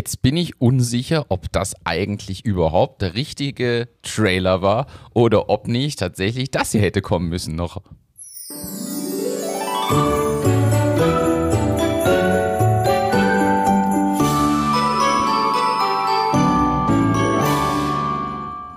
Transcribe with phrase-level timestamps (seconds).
[0.00, 5.98] Jetzt bin ich unsicher, ob das eigentlich überhaupt der richtige Trailer war oder ob nicht
[5.98, 7.82] tatsächlich das hier hätte kommen müssen noch.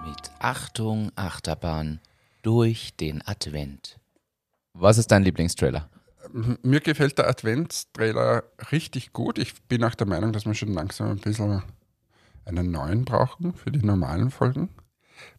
[0.06, 2.02] Mit Achtung, Achterbahn
[2.42, 3.98] durch den Advent.
[4.74, 5.90] Was ist dein Lieblingstrailer?
[6.34, 9.38] Mir gefällt der Adventstrailer richtig gut.
[9.38, 11.62] Ich bin auch der Meinung, dass wir schon langsam ein bisschen
[12.46, 14.70] einen neuen brauchen für die normalen Folgen.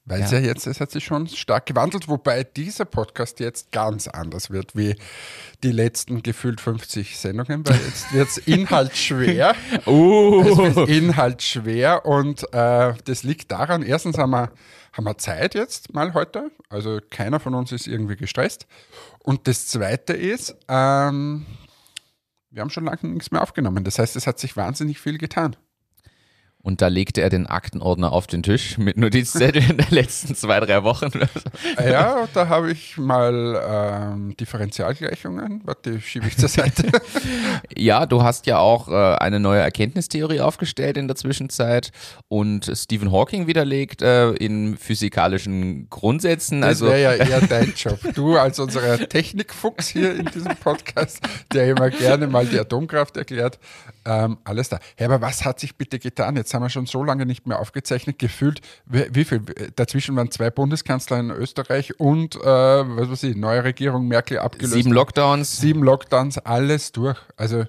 [0.06, 0.38] Weil es ja.
[0.38, 4.76] ja jetzt, es hat sich schon stark gewandelt, wobei dieser Podcast jetzt ganz anders wird
[4.76, 4.96] wie
[5.62, 9.54] die letzten gefühlt 50 Sendungen, weil jetzt wird es inhaltsschwer.
[9.86, 10.42] uh.
[10.42, 14.50] Es wird inhaltsschwer und äh, das liegt daran, erstens haben wir,
[14.94, 18.66] haben wir Zeit jetzt mal heute, also keiner von uns ist irgendwie gestresst.
[19.18, 21.46] Und das Zweite ist, ähm,
[22.51, 23.82] wir haben schon lange nichts mehr aufgenommen.
[23.82, 25.56] Das heißt, es hat sich wahnsinnig viel getan.
[26.65, 30.82] Und da legte er den Aktenordner auf den Tisch mit Notizzetteln der letzten zwei, drei
[30.82, 31.10] Wochen.
[31.76, 35.60] Ja, da habe ich mal ähm, Differentialgleichungen.
[35.65, 36.90] Warte, schiebe ich zur Seite.
[37.76, 41.90] ja, du hast ja auch äh, eine neue Erkenntnistheorie aufgestellt in der Zwischenzeit
[42.29, 46.62] und Stephen Hawking widerlegt äh, in physikalischen Grundsätzen.
[46.62, 47.98] Das also wäre ja eher dein Job.
[48.15, 51.20] Du als unser Technikfuchs hier in diesem Podcast,
[51.52, 53.59] der immer gerne mal die Atomkraft erklärt.
[54.07, 54.79] Ähm, alles da.
[54.96, 56.37] Hey, aber was hat sich bitte getan?
[56.37, 58.19] Jetzt haben wir schon so lange nicht mehr aufgezeichnet.
[58.19, 59.41] Gefühlt, wie, wie viel?
[59.77, 64.75] Dazwischen waren zwei Bundeskanzler in Österreich und, äh, was weiß ich, neue Regierung, Merkel abgelöst.
[64.75, 65.59] Sieben Lockdowns.
[65.59, 67.19] Sieben Lockdowns, alles durch.
[67.37, 67.66] Also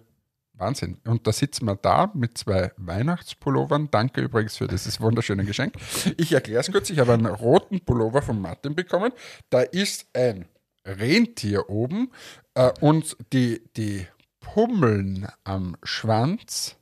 [0.57, 0.97] Wahnsinn.
[1.05, 3.89] Und da sitzen wir da mit zwei Weihnachtspullovern.
[3.91, 5.73] Danke übrigens für dieses wunderschöne Geschenk.
[6.17, 6.89] Ich erkläre es kurz.
[6.89, 9.11] Ich habe einen roten Pullover von Martin bekommen.
[9.49, 10.45] Da ist ein
[10.85, 12.11] Rentier oben
[12.53, 14.07] äh, und die, die
[14.39, 16.77] Pummeln am Schwanz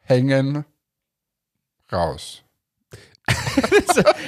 [0.00, 0.64] hängen
[1.92, 2.42] raus.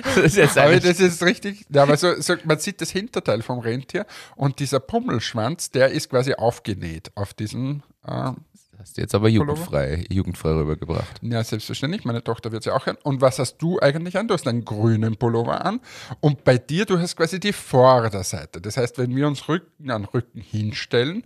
[0.04, 3.42] das ist jetzt Aber das ist richtig, ja, aber so, so, man sieht das Hinterteil
[3.42, 8.32] vom Rentier und dieser Pummelschwanz, der ist quasi aufgenäht auf diesen, äh,
[8.78, 11.20] hast du jetzt aber jugendfrei, jugendfrei rübergebracht.
[11.22, 12.96] ja selbstverständlich, meine Tochter wird sie auch an.
[13.02, 14.28] Und was hast du eigentlich an?
[14.28, 15.80] Du hast einen grünen Pullover an
[16.20, 18.60] und bei dir, du hast quasi die Vorderseite.
[18.60, 21.24] Das heißt, wenn wir uns Rücken an Rücken hinstellen,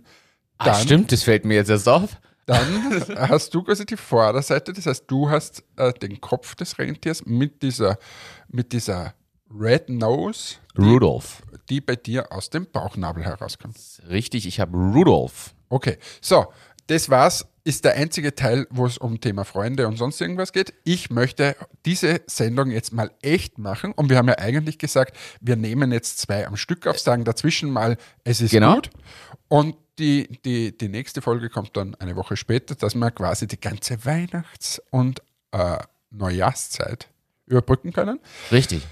[0.59, 2.17] Ah, dann, stimmt, das fällt mir jetzt erst auf.
[2.49, 4.73] Dann hast du quasi die Vorderseite.
[4.73, 7.97] Das heißt, du hast äh, den Kopf des Rentiers mit dieser,
[8.49, 9.13] mit dieser
[9.53, 11.41] Red Nose, Rudolf.
[11.69, 13.77] die bei dir aus dem Bauchnabel herauskommt.
[14.09, 15.53] Richtig, ich habe Rudolf.
[15.69, 16.47] Okay, so,
[16.87, 17.45] das war's.
[17.65, 20.73] Ist der einzige Teil, wo es um Thema Freunde und sonst irgendwas geht.
[20.85, 21.55] Ich möchte
[21.85, 23.91] diese Sendung jetzt mal echt machen.
[23.91, 27.69] Und wir haben ja eigentlich gesagt, wir nehmen jetzt zwei am Stück auf, sagen dazwischen
[27.69, 28.75] mal, es ist Genau.
[28.75, 28.89] gut.
[29.49, 33.59] Und die, die, die nächste Folge kommt dann eine Woche später, dass wir quasi die
[33.59, 35.21] ganze Weihnachts- und
[35.51, 35.77] äh,
[36.11, 37.07] Neujahrszeit
[37.45, 38.19] überbrücken können.
[38.51, 38.83] Richtig.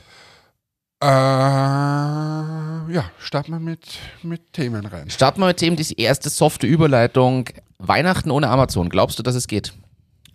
[1.02, 5.10] Äh, ja, starten wir mit, mit Themen rein.
[5.10, 7.50] Starten wir mit dem, die erste softe Überleitung.
[7.78, 8.90] Weihnachten ohne Amazon.
[8.90, 9.74] Glaubst du, dass es geht?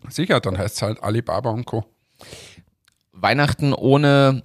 [0.08, 1.84] Sicher, dann heißt es halt Alibaba und Co.
[3.12, 4.42] Weihnachten ohne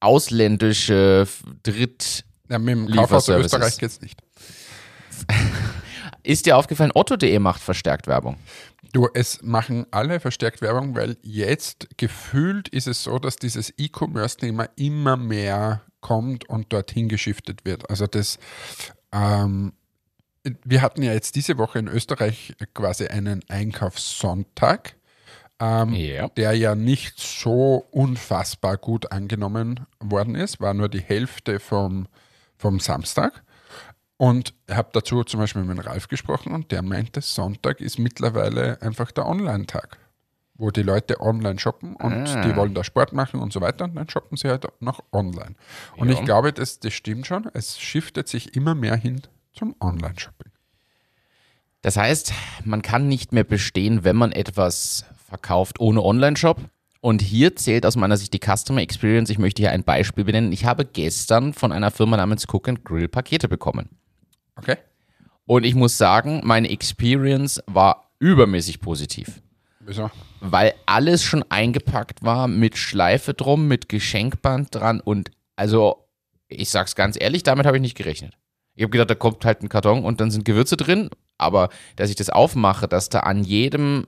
[0.00, 1.26] ausländische
[1.62, 2.24] Dritt.
[2.48, 3.28] Ja, mit dem Kaufhaus.
[3.28, 4.22] Österreich geht's nicht.
[6.22, 8.36] Ist dir aufgefallen, Otto.de macht verstärkt Werbung.
[8.92, 14.68] Du, es machen alle verstärkt Werbung, weil jetzt gefühlt ist es so, dass dieses E-Commerce-Thema
[14.76, 17.88] immer mehr kommt und dorthin geschiftet wird.
[17.90, 18.38] Also das,
[19.12, 19.72] ähm,
[20.64, 24.96] wir hatten ja jetzt diese Woche in Österreich quasi einen Einkaufssonntag,
[25.60, 26.28] ähm, Ja.
[26.28, 32.06] der ja nicht so unfassbar gut angenommen worden ist, war nur die Hälfte vom,
[32.56, 33.42] vom Samstag.
[34.18, 39.10] Und habe dazu zum Beispiel mit Ralf gesprochen und der meinte, Sonntag ist mittlerweile einfach
[39.12, 39.98] der Online-Tag,
[40.54, 42.40] wo die Leute online shoppen und Ah.
[42.46, 45.54] die wollen da Sport machen und so weiter und dann shoppen sie halt noch online.
[45.96, 46.14] Und Ja.
[46.14, 49.20] ich glaube, das, das stimmt schon, es shiftet sich immer mehr hin
[49.52, 50.50] zum Online-Shopping.
[51.82, 52.32] Das heißt,
[52.64, 56.58] man kann nicht mehr bestehen, wenn man etwas verkauft ohne Online-Shop.
[57.02, 59.30] Und hier zählt aus meiner Sicht die Customer Experience.
[59.30, 60.50] Ich möchte hier ein Beispiel benennen.
[60.52, 63.90] Ich habe gestern von einer Firma namens Cook and Grill Pakete bekommen.
[64.56, 64.76] Okay?
[65.46, 69.40] Und ich muss sagen, meine Experience war übermäßig positiv.
[69.80, 70.10] Wieso?
[70.40, 76.08] Weil alles schon eingepackt war, mit Schleife drum, mit Geschenkband dran und also,
[76.48, 78.34] ich sag's ganz ehrlich, damit habe ich nicht gerechnet.
[78.74, 82.10] Ich habe gedacht, da kommt halt ein Karton und dann sind Gewürze drin, aber dass
[82.10, 84.06] ich das aufmache, dass da an jedem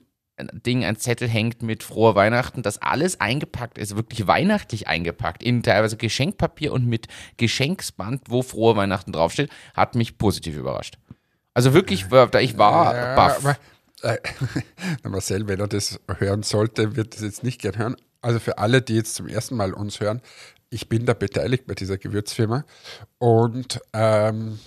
[0.65, 5.63] Ding ein Zettel hängt mit froher Weihnachten, dass alles eingepackt ist, wirklich weihnachtlich eingepackt, in
[5.63, 10.99] teilweise Geschenkpapier und mit Geschenksband, wo frohe Weihnachten draufsteht, hat mich positiv überrascht.
[11.55, 12.11] Also wirklich, ich
[12.59, 13.39] war Ja, baff.
[13.45, 13.59] aber
[14.03, 14.19] Äh,
[15.09, 17.97] Marcel, wenn er das hören sollte, wird das jetzt nicht gern hören.
[18.21, 20.21] Also für alle, die jetzt zum ersten Mal uns hören,
[20.71, 22.65] ich bin da beteiligt bei dieser Gewürzfirma
[23.19, 24.59] und ähm,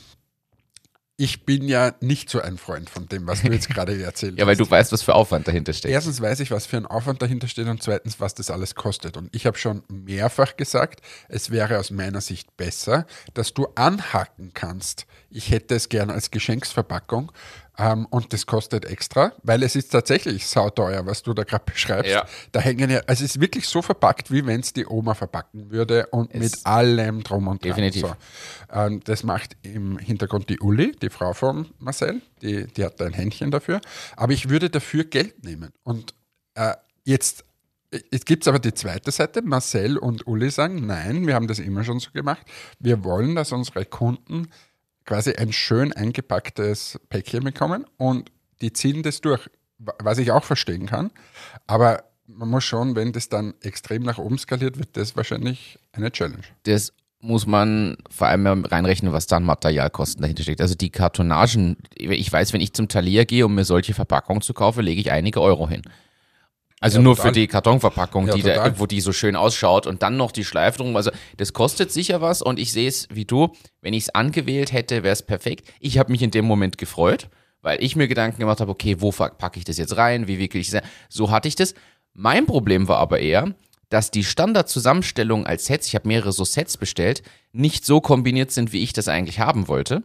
[1.22, 4.40] ich bin ja nicht so ein Freund von dem, was du jetzt gerade erzählt hast.
[4.40, 5.94] Ja, weil du weißt, was für Aufwand dahinter steckt.
[5.94, 9.18] Erstens weiß ich, was für ein Aufwand dahinter steht und zweitens, was das alles kostet.
[9.18, 14.50] Und ich habe schon mehrfach gesagt, es wäre aus meiner Sicht besser, dass du anhaken
[14.56, 15.06] kannst.
[15.30, 17.32] Ich hätte es gerne als Geschenksverpackung
[17.78, 22.12] ähm, und das kostet extra, weil es ist tatsächlich sauteuer, was du da gerade beschreibst.
[22.12, 22.26] Ja.
[22.52, 25.72] Da hängen ja, also es ist wirklich so verpackt, wie wenn es die Oma verpacken
[25.72, 27.70] würde und Es- mit allem drum und dran.
[27.70, 28.02] Definitiv.
[28.02, 28.16] So.
[28.72, 33.06] Ähm, das macht im Hintergrund die Uli, die Frau von Marcel, die, die hat da
[33.06, 33.80] ein Händchen dafür.
[34.18, 35.72] Aber ich würde dafür Geld nehmen.
[35.84, 36.14] Und
[36.56, 36.74] äh,
[37.06, 37.46] jetzt,
[38.12, 39.42] jetzt gibt es aber die zweite Seite.
[39.42, 42.42] Marcel und Uli sagen, nein, wir haben das immer schon so gemacht.
[42.80, 44.50] Wir wollen, dass unsere Kunden
[45.06, 48.32] quasi ein schön eingepacktes Päckchen bekommen und
[48.62, 49.50] die ziehen das durch,
[49.80, 51.12] wa- was ich auch verstehen kann.
[51.68, 56.12] Aber man muss schon, wenn das dann extrem nach oben skaliert, wird das wahrscheinlich eine
[56.12, 56.44] Challenge.
[56.64, 56.94] das
[57.24, 60.60] muss man vor allem reinrechnen, was dann Materialkosten dahinter steckt.
[60.60, 64.56] Also die Kartonagen, ich weiß, wenn ich zum Talier gehe, um mir solche Verpackungen zu
[64.56, 65.84] kaufen, lege ich einige Euro hin.
[66.82, 67.30] Also Ja, nur total.
[67.32, 70.44] für die Kartonverpackung, Ja, die da, wo die so schön ausschaut und dann noch die
[70.44, 70.96] Schleife drum.
[70.96, 73.54] Also das kostet sicher was und ich sehe es wie du.
[73.82, 75.72] Wenn ich es angewählt hätte, wäre es perfekt.
[75.80, 77.30] Ich habe mich in dem Moment gefreut,
[77.62, 80.60] weil ich mir Gedanken gemacht habe, okay, wo packe ich das jetzt rein, wie wickel
[80.60, 80.82] ich es?
[81.08, 81.76] So hatte ich das.
[82.14, 83.54] Mein Problem war aber eher,
[83.90, 88.74] dass die Standardzusammenstellung als Sets, ich habe mehrere so Sets bestellt, nicht so kombiniert sind,
[88.74, 90.02] wie ich das eigentlich haben wollte.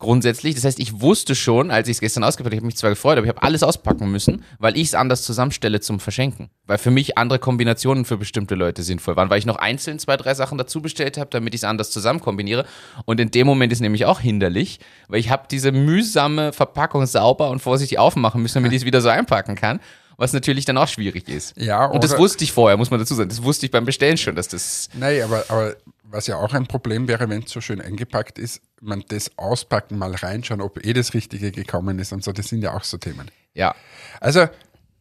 [0.00, 2.76] Grundsätzlich, das heißt, ich wusste schon, als ich es gestern ausgepackt habe, ich habe mich
[2.76, 6.50] zwar gefreut, aber ich habe alles auspacken müssen, weil ich es anders zusammenstelle zum Verschenken.
[6.68, 10.16] Weil für mich andere Kombinationen für bestimmte Leute sinnvoll waren, weil ich noch einzeln zwei,
[10.16, 12.64] drei Sachen dazu bestellt habe, damit ich es anders zusammen kombiniere.
[13.06, 14.78] Und in dem Moment ist nämlich auch hinderlich,
[15.08, 19.00] weil ich habe diese mühsame Verpackung sauber und vorsichtig aufmachen müssen, damit ich es wieder
[19.00, 19.80] so einpacken kann.
[20.18, 21.56] Was natürlich dann auch schwierig ist.
[21.56, 23.28] Ja, Und das wusste ich vorher, muss man dazu sagen.
[23.28, 24.88] Das wusste ich beim Bestellen schon, dass das.
[24.94, 28.60] Nein, aber, aber was ja auch ein Problem wäre, wenn es so schön eingepackt ist,
[28.80, 32.62] man das auspacken, mal reinschauen, ob eh das Richtige gekommen ist und so, das sind
[32.62, 33.30] ja auch so Themen.
[33.54, 33.76] Ja,
[34.20, 34.46] Also,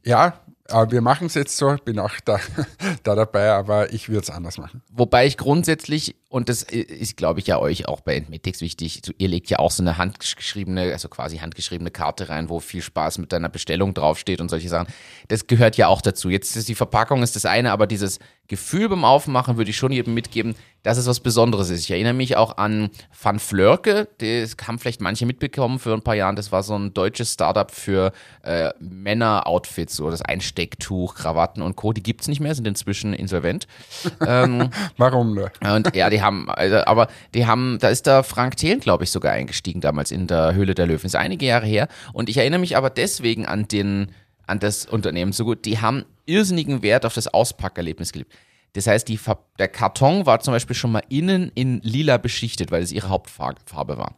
[0.03, 2.39] ja, aber wir machen es jetzt so, bin auch da,
[3.03, 4.83] da dabei, aber ich würde es anders machen.
[4.91, 9.13] Wobei ich grundsätzlich, und das ist, glaube ich, ja euch auch bei Entmetics wichtig, so,
[9.17, 13.19] ihr legt ja auch so eine handgeschriebene, also quasi handgeschriebene Karte rein, wo viel Spaß
[13.19, 14.87] mit deiner Bestellung draufsteht und solche Sachen.
[15.29, 16.29] Das gehört ja auch dazu.
[16.29, 19.91] Jetzt ist die Verpackung ist das eine, aber dieses Gefühl beim Aufmachen würde ich schon
[19.91, 21.81] jedem mitgeben, dass es was Besonderes ist.
[21.81, 22.89] Ich erinnere mich auch an
[23.21, 26.37] Van Flörke, das haben vielleicht manche mitbekommen für ein paar Jahren.
[26.37, 28.13] Das war so ein deutsches Startup für
[28.43, 31.91] äh, Männer-Outfits, so das Einstecktuch, Krawatten und Co.
[31.91, 33.67] Die gibt es nicht mehr, sind inzwischen insolvent.
[34.25, 35.51] ähm, Warum nur?
[35.61, 39.11] und ja, die haben, also, aber die haben, da ist der Frank Thelen, glaube ich,
[39.11, 41.05] sogar eingestiegen damals in der Höhle der Löwen.
[41.05, 41.87] Ist einige Jahre her.
[42.13, 44.11] Und ich erinnere mich aber deswegen an den,
[44.45, 45.65] an das Unternehmen so gut.
[45.65, 48.31] Die haben irrsinnigen Wert auf das Auspackerlebnis gelegt.
[48.73, 49.19] Das heißt, die,
[49.57, 53.97] der Karton war zum Beispiel schon mal innen in lila beschichtet, weil es ihre Hauptfarbe
[53.97, 54.15] war.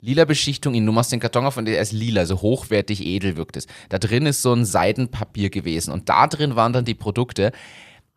[0.00, 3.36] Lila Beschichtung, in- du machst den Karton auf und der ist lila, so hochwertig edel
[3.36, 3.66] wirkt es.
[3.90, 7.52] Da drin ist so ein Seidenpapier gewesen und da drin waren dann die Produkte.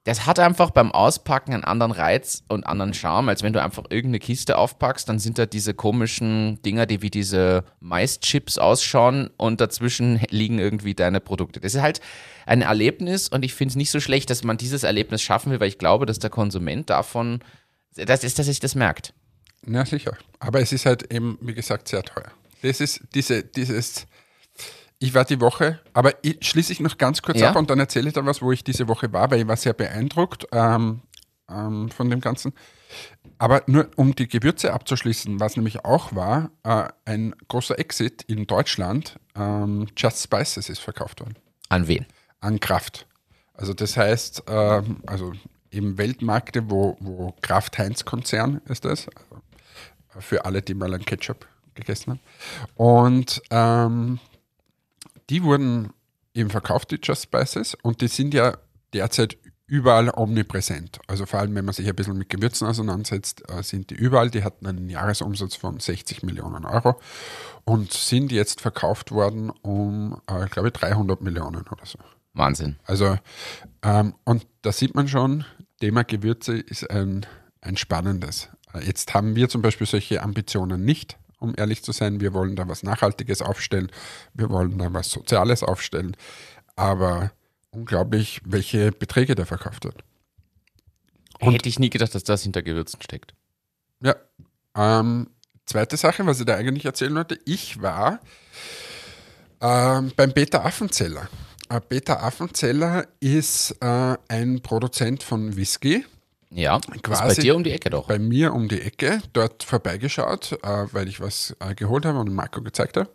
[0.05, 3.85] Das hat einfach beim Auspacken einen anderen Reiz und anderen Charme, als wenn du einfach
[3.89, 9.61] irgendeine Kiste aufpackst, dann sind da diese komischen Dinger, die wie diese Maischips ausschauen und
[9.61, 11.61] dazwischen liegen irgendwie deine Produkte.
[11.61, 12.01] Das ist halt
[12.45, 15.61] ein Erlebnis und ich finde es nicht so schlecht, dass man dieses Erlebnis schaffen will,
[15.61, 17.39] weil ich glaube, dass der Konsument davon,
[17.95, 19.13] das ist, dass sich das merkt.
[19.65, 20.17] Ja, sicher.
[20.39, 22.31] Aber es ist halt eben, wie gesagt, sehr teuer.
[22.61, 24.05] Das ist diese, dieses,
[24.99, 27.49] ich war die Woche, aber ich, schließe ich noch ganz kurz Ja.
[27.49, 29.57] ab und dann erzähle ich dann was, wo ich diese Woche war, weil ich war
[29.57, 31.01] sehr beeindruckt ähm,
[31.49, 32.53] ähm, von dem Ganzen.
[33.37, 38.45] Aber nur um die Gewürze abzuschließen, was nämlich auch war, äh, ein großer Exit in
[38.47, 41.35] Deutschland, ähm, Just Spices ist verkauft worden
[41.69, 42.05] An wen?
[42.39, 43.07] an Kraft.
[43.55, 45.33] Also das heißt, ähm, also
[45.71, 49.07] eben Weltmärkte, wo, wo Kraft-Heinz-Konzern ist das,
[50.09, 52.19] also für alle, die mal einen Ketchup gegessen haben.
[52.75, 54.19] Und ähm,
[55.33, 55.89] die wurden
[56.35, 58.55] eben verkauft, die Just Spices, und die sind ja
[58.93, 59.35] derzeit
[59.65, 60.99] überall omnipräsent.
[61.07, 64.29] Also vor allem, wenn man sich ein bisschen mit Gewürzen auseinandersetzt, äh, sind die überall.
[64.29, 66.99] Die hatten einen Jahresumsatz von 60 Millionen Euro
[67.65, 71.97] und sind jetzt verkauft worden um, äh, ich glaube, 300 Millionen oder so.
[72.33, 72.75] Wahnsinn.
[72.83, 73.17] Also,
[73.81, 75.45] ähm, und da sieht man schon,
[75.79, 77.25] Thema Gewürze ist ein,
[77.61, 78.49] ein spannendes.
[78.75, 82.19] Äh, Jetzt haben wir zum Beispiel solche Ambitionen nicht, um ehrlich zu sein.
[82.21, 83.91] Wir wollen da was Nachhaltiges aufstellen,
[84.33, 86.15] wir wollen da was Soziales aufstellen,
[86.75, 87.31] aber
[87.71, 90.03] unglaublich, welche Beträge da verkauft wird.
[91.39, 93.33] Und- Hätte ich nie gedacht, dass das hinter Gewürzen steckt.
[94.01, 94.15] Ja.
[94.75, 95.29] Ähm,
[95.65, 98.19] zweite Sache, was ich da eigentlich erzählen wollte, ich war
[99.61, 101.29] Ähm, beim Peter Affenzeller.
[101.69, 106.05] Äh, Peter Affenzeller ist äh, ein Produzent von Whisky.
[106.53, 108.07] Ja, ist bei Quasi dir um die Ecke doch.
[108.07, 112.33] Bei mir um die Ecke, dort vorbeigeschaut, äh, weil ich was äh, geholt habe und
[112.33, 113.09] Marco gezeigt habe.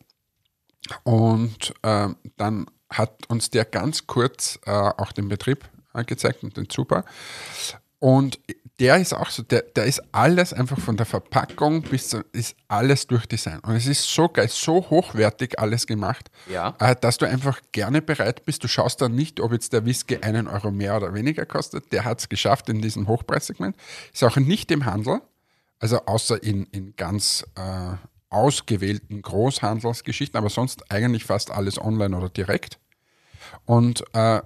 [1.04, 5.68] Und äh, dann hat uns der ganz kurz äh, auch den Betrieb
[6.06, 7.04] gezeigt und den Super.
[7.98, 8.38] Und
[8.78, 12.54] der ist auch so, der, der ist alles einfach von der Verpackung bis zu, ist
[12.68, 13.64] alles durchdesignt.
[13.64, 16.76] Und es ist so geil, so hochwertig alles gemacht, Ja.
[16.78, 18.62] äh, dass du einfach gerne bereit bist.
[18.62, 21.92] Du schaust dann nicht, ob jetzt der Whisky einen Euro mehr oder weniger kostet.
[21.92, 23.76] Der hat es geschafft in diesem Hochpreissegment.
[24.12, 25.22] Ist auch nicht im Handel,
[25.80, 27.96] also außer in, in ganz äh,
[28.30, 32.78] ausgewählten Großhandelsgeschichten, aber sonst eigentlich fast alles online oder direkt.
[33.64, 34.40] Und äh,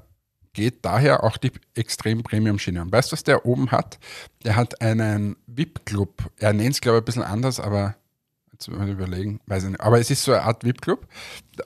[0.52, 2.82] geht daher auch die extrem Premium-Schiene.
[2.82, 3.98] Und weißt du, was der oben hat?
[4.44, 6.30] Der hat einen VIP-Club.
[6.38, 7.96] Er nennt es, glaube ich, ein bisschen anders, aber
[8.52, 9.80] jetzt ich überlegen, weiß ich nicht.
[9.80, 11.06] Aber es ist so eine Art VIP-Club.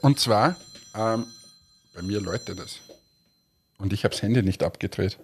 [0.03, 0.57] Und zwar,
[0.95, 1.27] ähm,
[1.95, 2.81] bei mir läutet es.
[3.79, 5.19] Und ich habe das Handy nicht abgedreht.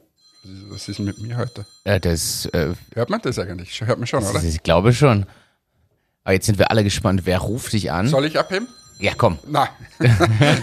[0.68, 1.64] Was ist- ist mit mir heute?
[1.84, 3.80] Ja, das, äh, Hört man das eigentlich?
[3.80, 4.32] Hört man schon, oder?
[4.34, 5.24] das, ich glaube schon.
[6.24, 8.08] Aber jetzt sind wir alle gespannt, wer ruft dich an?
[8.08, 8.66] Soll ich abheben?
[9.02, 9.38] Ja, komm.
[9.46, 9.68] Nein,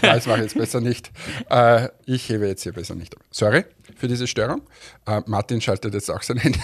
[0.02, 1.12] das mache ich jetzt besser nicht.
[1.50, 3.24] Äh, ich hebe jetzt hier besser nicht ab.
[3.32, 3.66] Sorry
[4.00, 4.62] für diese Störung.
[5.06, 6.60] Äh, Martin schaltet jetzt auch sein Handy.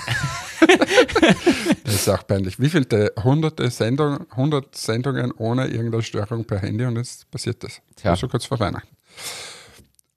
[1.83, 2.59] das ist auch peinlich.
[2.59, 7.81] Wie viele hunderte Sendung, hundert Sendungen ohne irgendeine Störung per Handy und jetzt passiert das.
[7.97, 8.15] Tja.
[8.15, 8.95] So kurz vor Weihnachten.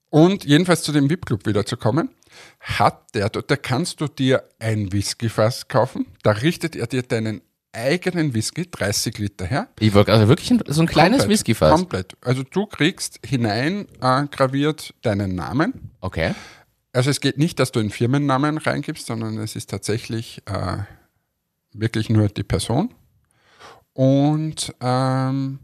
[0.09, 2.09] Und jedenfalls zu dem VIP-Club wieder zu kommen,
[2.61, 8.33] hat der, da kannst du dir ein Whiskyfass kaufen, da richtet er dir deinen eigenen
[8.33, 11.71] Whisky, 30 Liter her, Ich wollte also wirklich ein, so ein kleines Komplett, Whiskyfass.
[11.71, 12.17] Komplett.
[12.21, 15.91] Also du kriegst hinein äh, graviert deinen Namen.
[16.01, 16.33] Okay.
[16.93, 20.77] Also es geht nicht, dass du einen Firmennamen reingibst, sondern es ist tatsächlich äh,
[21.73, 22.93] wirklich nur die Person.
[23.93, 25.59] Und ähm,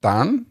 [0.00, 0.46] dann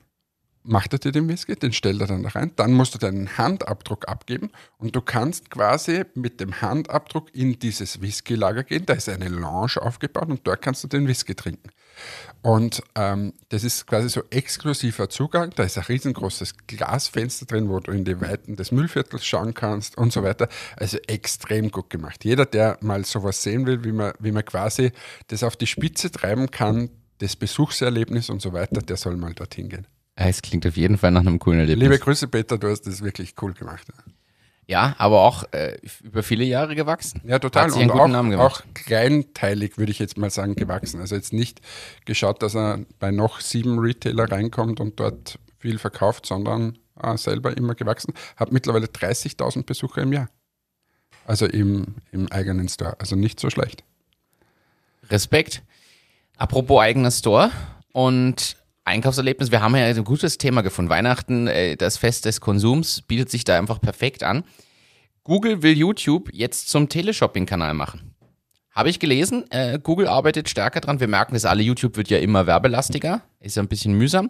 [0.67, 2.51] macht er dir den Whisky, den stellt er dann da rein.
[2.55, 8.01] Dann musst du deinen Handabdruck abgeben und du kannst quasi mit dem Handabdruck in dieses
[8.01, 8.85] Whiskylager gehen.
[8.85, 11.69] Da ist eine Lounge aufgebaut und dort kannst du den Whisky trinken.
[12.41, 15.51] Und ähm, das ist quasi so exklusiver Zugang.
[15.55, 19.97] Da ist ein riesengroßes Glasfenster drin, wo du in die Weiten des Müllviertels schauen kannst
[19.97, 20.47] und so weiter.
[20.75, 22.23] Also extrem gut gemacht.
[22.25, 24.91] Jeder, der mal sowas sehen will, wie man, wie man quasi
[25.27, 29.69] das auf die Spitze treiben kann, das Besuchserlebnis und so weiter, der soll mal dorthin
[29.69, 29.87] gehen.
[30.19, 31.83] Es klingt auf jeden Fall nach einem coolen Erlebnis.
[31.83, 33.85] Liebe Grüße, Peter, du hast das wirklich cool gemacht.
[34.65, 37.21] ja, aber auch äh, über viele Jahre gewachsen.
[37.23, 37.65] Ja, total.
[37.65, 38.63] Hat sich einen und guten auch, Namen gemacht.
[38.67, 40.99] auch kleinteilig, würde ich jetzt mal sagen, gewachsen.
[41.01, 41.61] Also jetzt nicht
[42.05, 47.55] geschaut, dass er bei noch sieben Retailer reinkommt und dort viel verkauft, sondern äh, selber
[47.55, 48.15] immer gewachsen.
[48.37, 50.29] Hat mittlerweile 30.000 Besucher im Jahr.
[51.27, 52.95] Also im, im eigenen Store.
[52.99, 53.83] Also nicht so schlecht.
[55.11, 55.61] Respekt.
[56.37, 57.51] Apropos eigener Store
[57.91, 58.56] und
[58.87, 60.89] Einkaufserlebnis, wir haben ja ein gutes Thema gefunden.
[60.89, 64.43] Weihnachten, äh, das Fest des Konsums, bietet sich da einfach perfekt an.
[65.23, 68.15] Google will YouTube jetzt zum Teleshopping-Kanal machen.
[68.71, 71.01] Habe ich gelesen, äh, Google arbeitet stärker dran.
[71.01, 74.29] Wir merken es alle, YouTube wird ja immer werbelastiger, ist ja ein bisschen mühsam.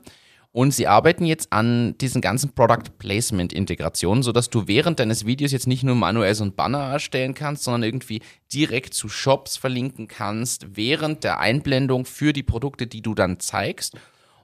[0.51, 5.51] Und sie arbeiten jetzt an diesen ganzen Product Placement Integrationen, sodass du während deines Videos
[5.51, 8.21] jetzt nicht nur manuell so ein Banner erstellen kannst, sondern irgendwie
[8.51, 13.97] direkt zu Shops verlinken kannst, während der Einblendung für die Produkte, die du dann zeigst.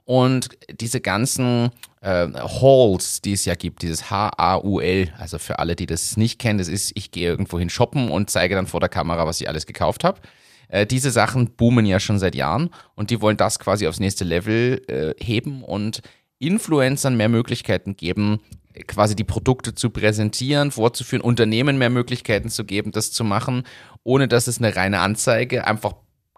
[0.04, 1.70] Und diese ganzen
[2.02, 6.58] äh, Hauls, die es ja gibt, dieses H-A-U-L, also für alle, die das nicht kennen,
[6.58, 9.48] das ist, ich gehe irgendwo hin shoppen und zeige dann vor der Kamera, was ich
[9.48, 10.20] alles gekauft habe.
[10.68, 14.24] Äh, diese Sachen boomen ja schon seit Jahren und die wollen das quasi aufs nächste
[14.24, 16.02] Level äh, heben und
[16.38, 18.40] Influencern mehr Möglichkeiten geben,
[18.86, 23.62] quasi die Produkte zu präsentieren, vorzuführen, Unternehmen mehr Möglichkeiten zu geben, das zu machen,
[24.02, 25.94] ohne dass es eine reine Anzeige einfach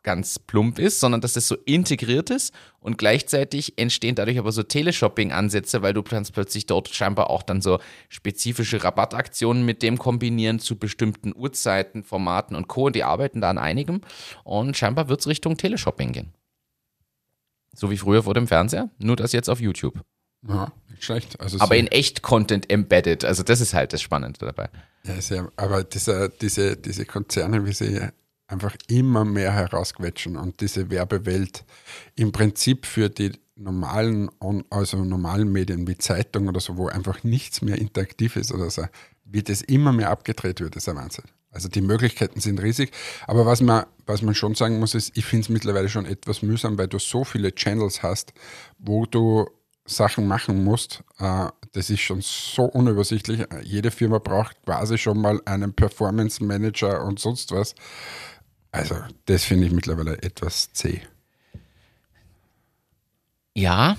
[0.06, 4.62] ganz plump ist, sondern dass es so integriert ist und gleichzeitig entstehen dadurch aber so
[4.62, 10.60] Teleshopping-Ansätze, weil du kannst plötzlich dort scheinbar auch dann so spezifische Rabattaktionen mit dem kombinieren
[10.60, 12.86] zu bestimmten Uhrzeiten, Formaten und Co.
[12.86, 14.00] Und die arbeiten da an einigem
[14.44, 16.32] und scheinbar wird es Richtung Teleshopping gehen.
[17.74, 20.00] So wie früher vor dem Fernseher, nur das jetzt auf YouTube.
[20.48, 21.40] Ja, nicht schlecht.
[21.40, 23.24] Also Aber so- in echt Content embedded.
[23.24, 24.70] Also das ist halt das Spannende dabei.
[25.04, 28.08] Ja, ja, aber dieser, diese, diese Konzerne, wie sie
[28.48, 31.64] einfach immer mehr herausquetschen und diese Werbewelt
[32.14, 34.30] im Prinzip für die normalen,
[34.70, 38.84] also normalen Medien wie Zeitung oder so, wo einfach nichts mehr interaktiv ist oder so,
[39.24, 41.24] wie das immer mehr abgedreht wird, ist ein Wahnsinn.
[41.50, 42.92] Also die Möglichkeiten sind riesig.
[43.26, 46.42] Aber was man, was man schon sagen muss, ist, ich finde es mittlerweile schon etwas
[46.42, 48.34] mühsam, weil du so viele Channels hast,
[48.78, 49.48] wo du
[49.86, 51.02] Sachen machen musst.
[51.18, 53.44] Äh, das ist schon so unübersichtlich.
[53.62, 57.74] Jede Firma braucht quasi schon mal einen Performance Manager und sonst was.
[58.72, 58.96] Also,
[59.26, 61.02] das finde ich mittlerweile etwas zäh.
[63.54, 63.96] Ja,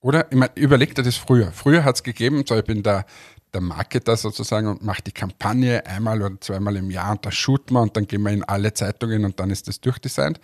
[0.00, 1.52] Oder, ich meine, überleg dir das früher.
[1.52, 3.06] Früher hat es gegeben, so ich bin der,
[3.54, 7.74] der Marketer sozusagen und mache die Kampagne einmal oder zweimal im Jahr und da shooten
[7.76, 10.40] wir und dann gehen wir in alle Zeitungen und dann ist das durchdesignt.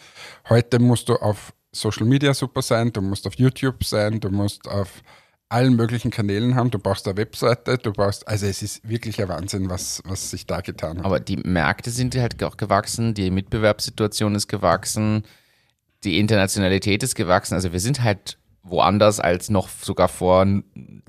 [0.49, 4.69] Heute musst du auf Social Media super sein, du musst auf YouTube sein, du musst
[4.69, 5.03] auf
[5.49, 9.29] allen möglichen Kanälen haben, du brauchst eine Webseite, du brauchst, also es ist wirklich ein
[9.29, 11.05] Wahnsinn, was, was sich da getan hat.
[11.05, 15.25] Aber die Märkte sind halt auch gewachsen, die Mitbewerbssituation ist gewachsen,
[16.05, 17.55] die Internationalität ist gewachsen.
[17.55, 20.47] Also wir sind halt woanders als noch sogar vor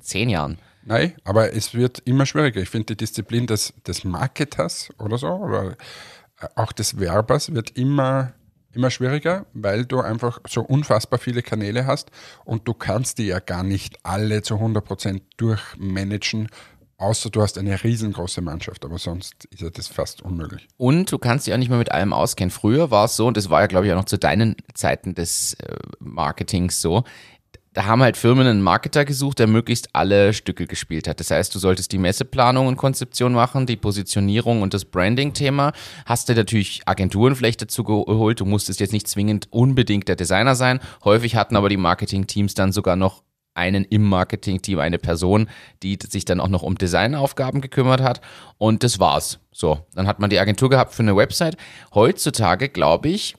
[0.01, 0.57] zehn Jahren.
[0.85, 2.61] Nein, aber es wird immer schwieriger.
[2.61, 5.75] Ich finde, die Disziplin des, des Marketers oder so, oder
[6.55, 8.33] auch des Werbers wird immer,
[8.73, 12.11] immer schwieriger, weil du einfach so unfassbar viele Kanäle hast
[12.45, 16.49] und du kannst die ja gar nicht alle zu 100% durchmanagen,
[16.97, 20.67] außer du hast eine riesengroße Mannschaft, aber sonst ist ja das fast unmöglich.
[20.77, 22.51] Und du kannst dich auch nicht mehr mit allem auskennen.
[22.51, 25.15] Früher war es so, und das war ja, glaube ich, auch noch zu deinen Zeiten
[25.15, 27.03] des äh, Marketings so,
[27.73, 31.19] da haben halt Firmen einen Marketer gesucht, der möglichst alle Stücke gespielt hat.
[31.19, 35.73] Das heißt, du solltest die Messeplanung und Konzeption machen, die Positionierung und das Branding-Thema.
[36.05, 38.39] Hast du natürlich Agenturen vielleicht dazu geholt.
[38.39, 40.79] Du musstest jetzt nicht zwingend unbedingt der Designer sein.
[41.03, 43.23] Häufig hatten aber die Marketing-Teams dann sogar noch
[43.53, 45.49] einen im Marketing-Team, eine Person,
[45.83, 48.21] die sich dann auch noch um Designaufgaben gekümmert hat.
[48.57, 49.39] Und das war's.
[49.51, 51.57] So, dann hat man die Agentur gehabt für eine Website.
[51.93, 53.35] Heutzutage, glaube ich,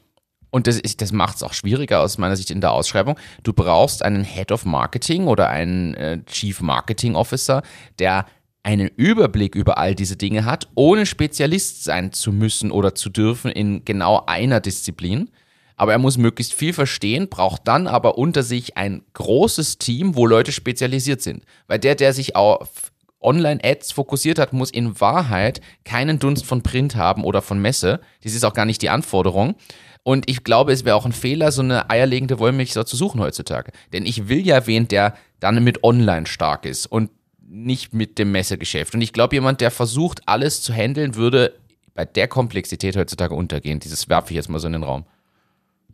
[0.50, 3.19] und das, ist, das macht es auch schwieriger aus meiner Sicht in der Ausschreibung.
[3.42, 7.62] Du brauchst einen Head of Marketing oder einen äh, Chief Marketing Officer,
[7.99, 8.26] der
[8.62, 13.50] einen Überblick über all diese Dinge hat, ohne Spezialist sein zu müssen oder zu dürfen
[13.50, 15.30] in genau einer Disziplin.
[15.76, 20.26] Aber er muss möglichst viel verstehen, braucht dann aber unter sich ein großes Team, wo
[20.26, 21.45] Leute spezialisiert sind.
[21.69, 22.92] Weil der, der sich auf
[23.23, 28.00] Online-Ads fokussiert hat, muss in Wahrheit keinen Dunst von Print haben oder von Messe.
[28.23, 29.54] Das ist auch gar nicht die Anforderung.
[30.02, 33.72] Und ich glaube, es wäre auch ein Fehler, so eine eierlegende Wollmilchsau zu suchen heutzutage.
[33.92, 37.11] Denn ich will ja wen, der dann mit Online stark ist und
[37.42, 38.94] nicht mit dem Messegeschäft.
[38.94, 41.55] Und ich glaube, jemand, der versucht, alles zu handeln, würde
[41.94, 43.81] bei der Komplexität heutzutage untergehen.
[43.81, 45.05] Dieses werfe ich jetzt mal so in den Raum.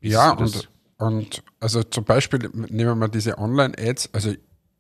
[0.01, 4.11] Wie ja, und, und also zum Beispiel nehmen wir mal diese Online-Ads.
[4.13, 4.35] Also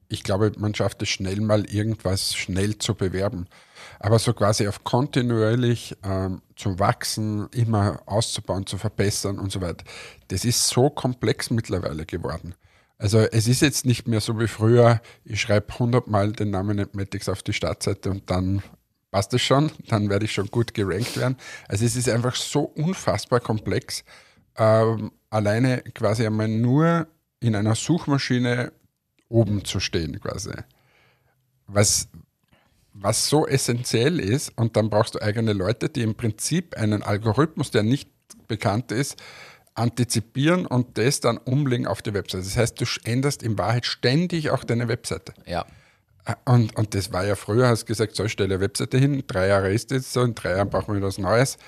[0.08, 3.46] ich glaube, man schafft es schnell mal irgendwas schnell zu bewerben.
[4.06, 9.84] Aber so quasi auf kontinuierlich ähm, zu wachsen, immer auszubauen, zu verbessern und so weiter,
[10.28, 12.54] das ist so komplex mittlerweile geworden.
[12.98, 16.76] Also es ist jetzt nicht mehr so wie früher, ich schreibe 100 Mal den Namen
[16.76, 18.62] Netmatics auf die Startseite und dann
[19.10, 21.36] passt es schon, dann werde ich schon gut gerankt werden.
[21.66, 24.04] Also es ist einfach so unfassbar komplex,
[24.56, 27.08] ähm, alleine quasi einmal nur
[27.40, 28.72] in einer Suchmaschine
[29.28, 30.52] oben zu stehen quasi.
[31.66, 32.06] Was,
[33.00, 37.70] was so essentiell ist und dann brauchst du eigene Leute, die im Prinzip einen Algorithmus,
[37.70, 38.10] der nicht
[38.48, 39.16] bekannt ist,
[39.74, 42.44] antizipieren und das dann umlegen auf die Webseite.
[42.44, 45.34] Das heißt, du änderst in Wahrheit ständig auch deine Webseite.
[45.44, 45.66] Ja.
[46.44, 49.22] Und, und das war ja früher, hast du gesagt, so, ich stelle eine Webseite hin,
[49.26, 51.58] drei Jahre ist jetzt so, in drei Jahren brauchen wir was Neues.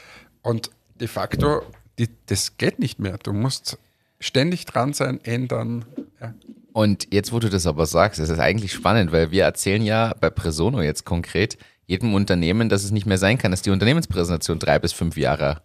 [0.42, 1.62] Und de facto,
[1.98, 3.18] die, das geht nicht mehr.
[3.18, 3.78] Du musst
[4.18, 5.84] ständig dran sein, ändern.
[6.20, 6.34] Ja.
[6.72, 10.14] Und jetzt, wo du das aber sagst, ist es eigentlich spannend, weil wir erzählen ja
[10.20, 14.58] bei Presono jetzt konkret jedem Unternehmen, dass es nicht mehr sein kann, dass die Unternehmenspräsentation
[14.58, 15.62] drei bis fünf Jahre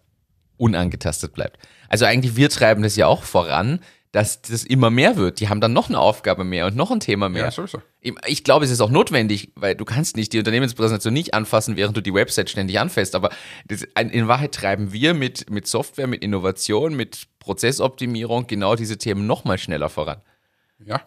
[0.56, 1.58] unangetastet bleibt.
[1.88, 3.80] Also eigentlich wir treiben das ja auch voran,
[4.14, 5.40] dass das immer mehr wird.
[5.40, 7.46] Die haben dann noch eine Aufgabe mehr und noch ein Thema mehr.
[7.46, 7.82] Ja, sowieso.
[8.00, 11.96] Ich glaube, es ist auch notwendig, weil du kannst nicht die Unternehmenspräsentation nicht anfassen, während
[11.96, 13.16] du die Website ständig anfasst.
[13.16, 13.30] Aber
[13.66, 19.26] das, in Wahrheit treiben wir mit, mit Software, mit Innovation, mit Prozessoptimierung genau diese Themen
[19.26, 20.22] noch mal schneller voran.
[20.78, 21.00] Ja,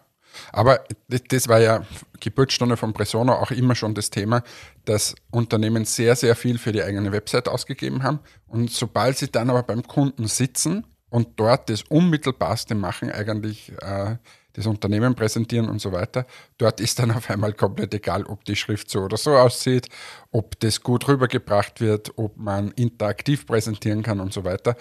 [0.52, 1.84] aber das war ja
[2.20, 4.42] Geburtsstunde von Presono auch immer schon das Thema,
[4.84, 8.20] dass Unternehmen sehr, sehr viel für die eigene Website ausgegeben haben.
[8.46, 14.16] Und sobald sie dann aber beim Kunden sitzen und dort das Unmittelbarste machen, eigentlich äh,
[14.54, 16.26] das Unternehmen präsentieren und so weiter,
[16.58, 19.88] dort ist dann auf einmal komplett egal, ob die Schrift so oder so aussieht,
[20.32, 24.76] ob das gut rübergebracht wird, ob man interaktiv präsentieren kann und so weiter.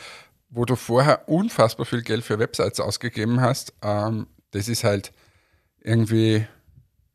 [0.50, 5.12] Wo du vorher unfassbar viel Geld für Websites ausgegeben hast, ähm, das ist halt
[5.82, 6.46] irgendwie,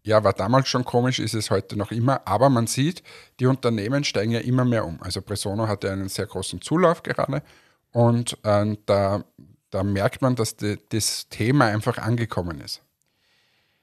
[0.03, 3.03] ja, war damals schon komisch, ist es heute noch immer, aber man sieht,
[3.41, 5.03] die Unternehmen steigen ja immer mehr um.
[5.03, 7.43] Also Presono hatte einen sehr großen Zulauf gerade
[7.91, 9.25] und äh, da,
[9.71, 12.83] da merkt man, dass die, das Thema einfach angekommen ist.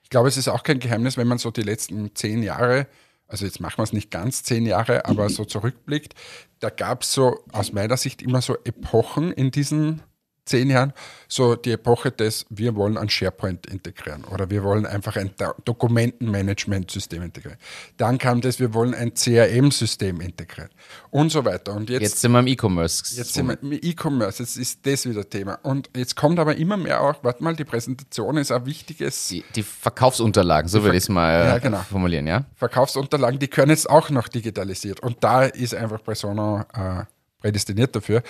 [0.03, 2.87] Ich glaube, es ist auch kein Geheimnis, wenn man so die letzten zehn Jahre
[3.29, 6.15] also jetzt machen wir es nicht ganz zehn Jahre, aber so zurückblickt,
[6.59, 10.01] da gab es so aus meiner Sicht immer so Epochen in diesen
[10.49, 10.93] zehn Jahren
[11.27, 15.53] so die Epoche des, wir wollen ein SharePoint integrieren oder wir wollen einfach ein Do
[15.63, 17.57] Dokumentenmanagementsystem integrieren.
[17.97, 20.69] Dann kam das, wir wollen ein CRM-System integrieren
[21.11, 21.73] und so weiter.
[21.73, 23.15] Und jetzt, Jetzt sind wir im E-Commerce.
[23.15, 25.59] Jetzt sind wir im E-Commerce, jetzt ist das wieder Thema.
[25.63, 29.45] Und jetzt kommt aber immer mehr auch, warte mal, die Präsentation ist ein wichtiges die,
[29.55, 31.79] die Verkaufsunterlagen, so würde ich es mal Ja, genau.
[31.89, 32.45] formulieren, ja?
[32.55, 34.99] Verkaufsunterlagen, die können jetzt auch noch digitalisiert.
[35.01, 37.03] Und da ist einfach Presono äh,
[37.39, 38.23] prädestiniert dafür.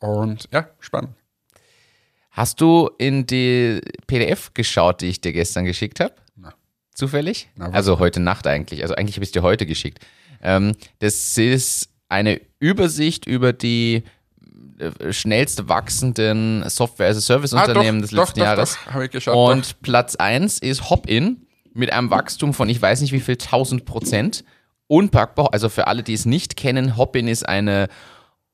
[0.00, 1.10] Und ja, spannend.
[2.30, 6.14] Hast du in die PDF geschaut, die ich dir gestern geschickt habe?
[6.94, 7.48] Zufällig?
[7.54, 8.82] Na, also heute Nacht eigentlich.
[8.82, 10.04] Also eigentlich habe ich es dir heute geschickt.
[10.42, 14.02] Ähm, das ist eine Übersicht über die
[14.80, 18.78] äh, schnellst wachsenden Software-as-a-Service-Unternehmen des Ah, doch, letzten doch, Jahres.
[18.92, 19.36] Doch, ich geschaut.
[19.36, 23.84] Und Platz 1 ist Hopin mit einem Wachstum von ich weiß nicht wie viel 1000
[23.84, 24.44] Prozent.
[24.88, 27.86] Unpackbar, also für alle, die es nicht kennen, Hopin ist eine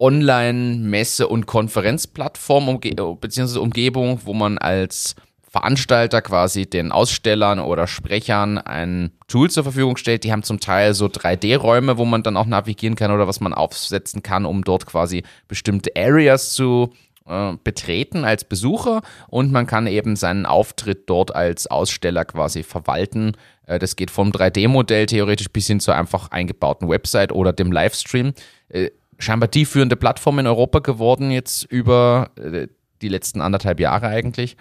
[0.05, 5.15] Online-Messe- und Konferenzplattform umge beziehungsweise Umgebung, wo man als
[5.49, 10.25] Veranstalter quasi den Ausstellern oder Sprechern ein Tool zur Verfügung stellt.
[10.25, 13.55] Die haben zum Teil so 3D-Räume, wo man dann auch navigieren kann oder was man
[13.55, 16.93] aufsetzen kann, um dort quasi bestimmte Areas zu
[17.27, 23.33] äh, betreten als Besucher und man kann eben seinen Auftritt dort als Aussteller quasi verwalten.
[23.67, 28.35] Äh, das geht vom 3D-Modell theoretisch bis hin zur einfach eingebauten Website oder dem Livestream.
[28.69, 32.69] Äh, scheinbar die führende Plattform in Europa geworden, jetzt über äh,
[33.03, 34.57] die letzten anderthalb Jahre eigentlich.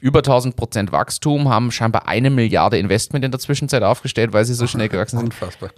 [0.00, 4.54] Über 1000 Prozent Wachstum, haben scheinbar eine Milliarde Investment in der Zwischenzeit aufgestellt, weil sie
[4.54, 5.26] so schnell gewachsen sind.
[5.26, 5.70] Unfassbar.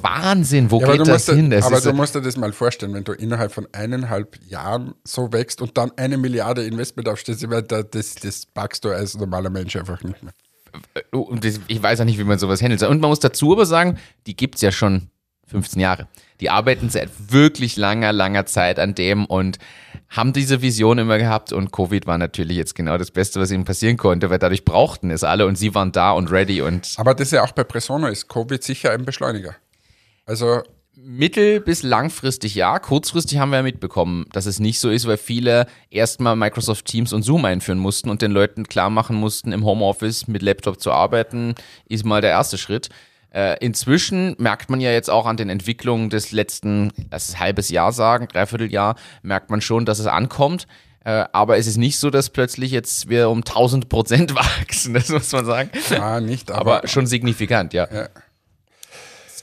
[0.00, 1.50] Wahnsinn, wo Ja, geht das musst, hin?
[1.50, 5.32] Das aber du musst dir das mal vorstellen, wenn du innerhalb von eineinhalb Jahren so
[5.32, 10.00] wächst und dann eine Milliarde Investment da- das, das packst du als normaler Mensch einfach
[10.04, 10.32] nicht mehr.
[11.10, 12.82] und das, ich weiß auch nicht, wie man sowas handelt.
[12.84, 15.08] Und man muss dazu aber sagen, die gibt es ja schon
[15.48, 16.06] 15 Jahre.
[16.42, 19.58] Die arbeiten seit wirklich langer, langer Zeit an dem und
[20.08, 23.64] haben diese Vision immer gehabt und Covid war natürlich jetzt genau das Beste, was ihnen
[23.64, 27.14] passieren konnte, weil dadurch brauchten es alle und sie waren da und ready und Aber
[27.14, 29.54] das ja auch bei Presono ist Covid sicher ein Beschleuniger.
[30.26, 30.62] Also
[30.96, 32.80] mittel- bis langfristig ja.
[32.80, 37.12] Kurzfristig haben wir ja mitbekommen, dass es nicht so ist, weil viele erstmal Microsoft Teams
[37.12, 40.90] und Zoom einführen mussten und den Leuten klar machen mussten, im Homeoffice mit Laptop zu
[40.90, 41.54] arbeiten,
[41.88, 42.88] ist mal der erste Schritt.
[43.34, 47.70] Äh, inzwischen merkt man ja jetzt auch an den Entwicklungen des letzten, lass es halbes
[47.70, 48.70] Jahr sagen, dreiviertel
[49.22, 50.66] merkt man schon, dass es ankommt.
[51.04, 55.08] Äh, aber es ist nicht so, dass plötzlich jetzt wir um 1000 Prozent wachsen, das
[55.08, 55.70] muss man sagen.
[55.90, 57.88] ja, nicht, aber, Aber schon signifikant, ja.
[57.92, 58.08] Ja.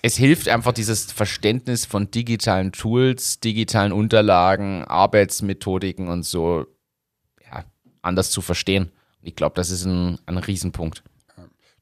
[0.01, 6.67] Es hilft einfach dieses Verständnis von digitalen Tools, digitalen Unterlagen, Arbeitsmethodiken und so
[7.51, 7.65] ja,
[8.01, 8.91] anders zu verstehen.
[9.21, 11.03] Ich glaube, das ist ein, ein Riesenpunkt.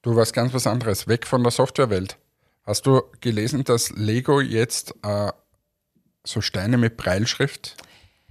[0.01, 2.17] Du was ganz was anderes, weg von der Softwarewelt.
[2.63, 5.31] Hast du gelesen, dass Lego jetzt äh,
[6.25, 7.77] so Steine mit Breilschrift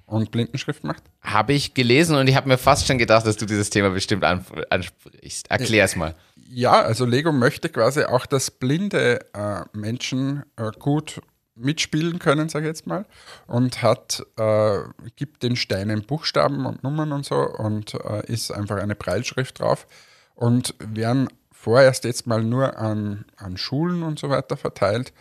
[0.05, 1.03] und Blindenschrift macht?
[1.23, 4.25] Habe ich gelesen und ich habe mir fast schon gedacht, dass du dieses Thema bestimmt
[4.25, 5.51] an, ansprichst.
[5.51, 6.15] Erklär es mal.
[6.49, 11.21] Ja, also Lego möchte quasi auch, dass blinde äh, Menschen äh, gut
[11.57, 13.07] mitspielen können, sage ich jetzt mal,
[13.47, 14.81] und hat, äh,
[15.17, 19.87] gibt den Steinen Buchstaben und Nummern und so und äh, ist einfach eine Breilschrift drauf
[20.35, 21.29] und werden
[21.67, 25.13] vorerst jetzt mal nur an, an Schulen und so weiter verteilt,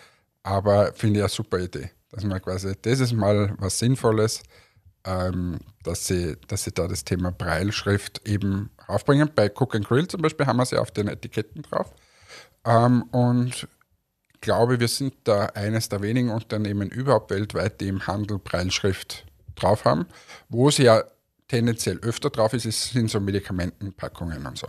[0.43, 4.43] aber finde ich eine super Idee, dass man quasi, das ist mal was Sinnvolles,
[5.05, 9.31] ähm, dass, sie, dass sie da das Thema Breilschrift eben raufbringen.
[9.33, 11.91] Bei Cook and Grill zum Beispiel haben wir sie auf den Etiketten drauf.
[12.63, 13.67] Ähm, und
[14.35, 19.25] ich glaube, wir sind da eines der wenigen Unternehmen überhaupt weltweit, die im Handel Breilschrift
[19.55, 20.05] drauf haben.
[20.49, 21.05] Wo sie ja
[21.47, 24.67] tendenziell öfter drauf ist sind so Medikamentenpackungen und so.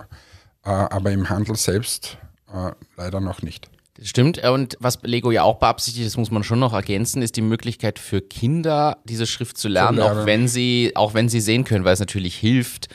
[0.66, 2.18] Äh, aber im Handel selbst
[2.52, 3.70] äh, leider noch nicht.
[3.94, 4.42] Das stimmt.
[4.44, 7.98] Und was Lego ja auch beabsichtigt, das muss man schon noch ergänzen, ist die Möglichkeit
[7.98, 10.20] für Kinder, diese Schrift zu lernen, lernen.
[10.20, 12.88] auch wenn sie, auch wenn sie sehen können, weil es natürlich hilft,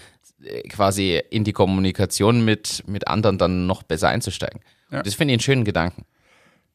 [0.44, 4.60] äh, quasi in die Kommunikation mit, mit anderen dann noch besser einzusteigen.
[4.92, 5.02] Ja.
[5.02, 6.06] Das finde ich einen schönen Gedanken.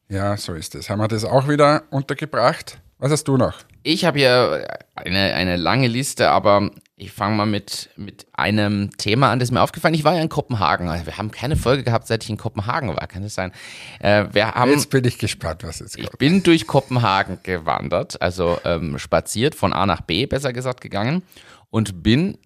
[0.09, 0.89] Ja, so ist es.
[0.89, 2.79] Haben wir das auch wieder untergebracht?
[2.99, 3.53] Was hast du noch?
[3.83, 9.31] Ich habe hier eine, eine lange Liste, aber ich fange mal mit, mit einem Thema
[9.31, 9.93] an, das ist mir aufgefallen.
[9.93, 10.87] Ich war ja in Kopenhagen.
[11.05, 13.05] Wir haben keine Folge gehabt, seit ich in Kopenhagen war.
[13.07, 13.51] Kann das sein?
[13.99, 16.17] Äh, wir haben, Jetzt bin ich gespannt, was jetzt ich kommt.
[16.17, 21.21] bin durch Kopenhagen gewandert, also ähm, spaziert, von A nach B, besser gesagt, gegangen
[21.69, 22.39] und bin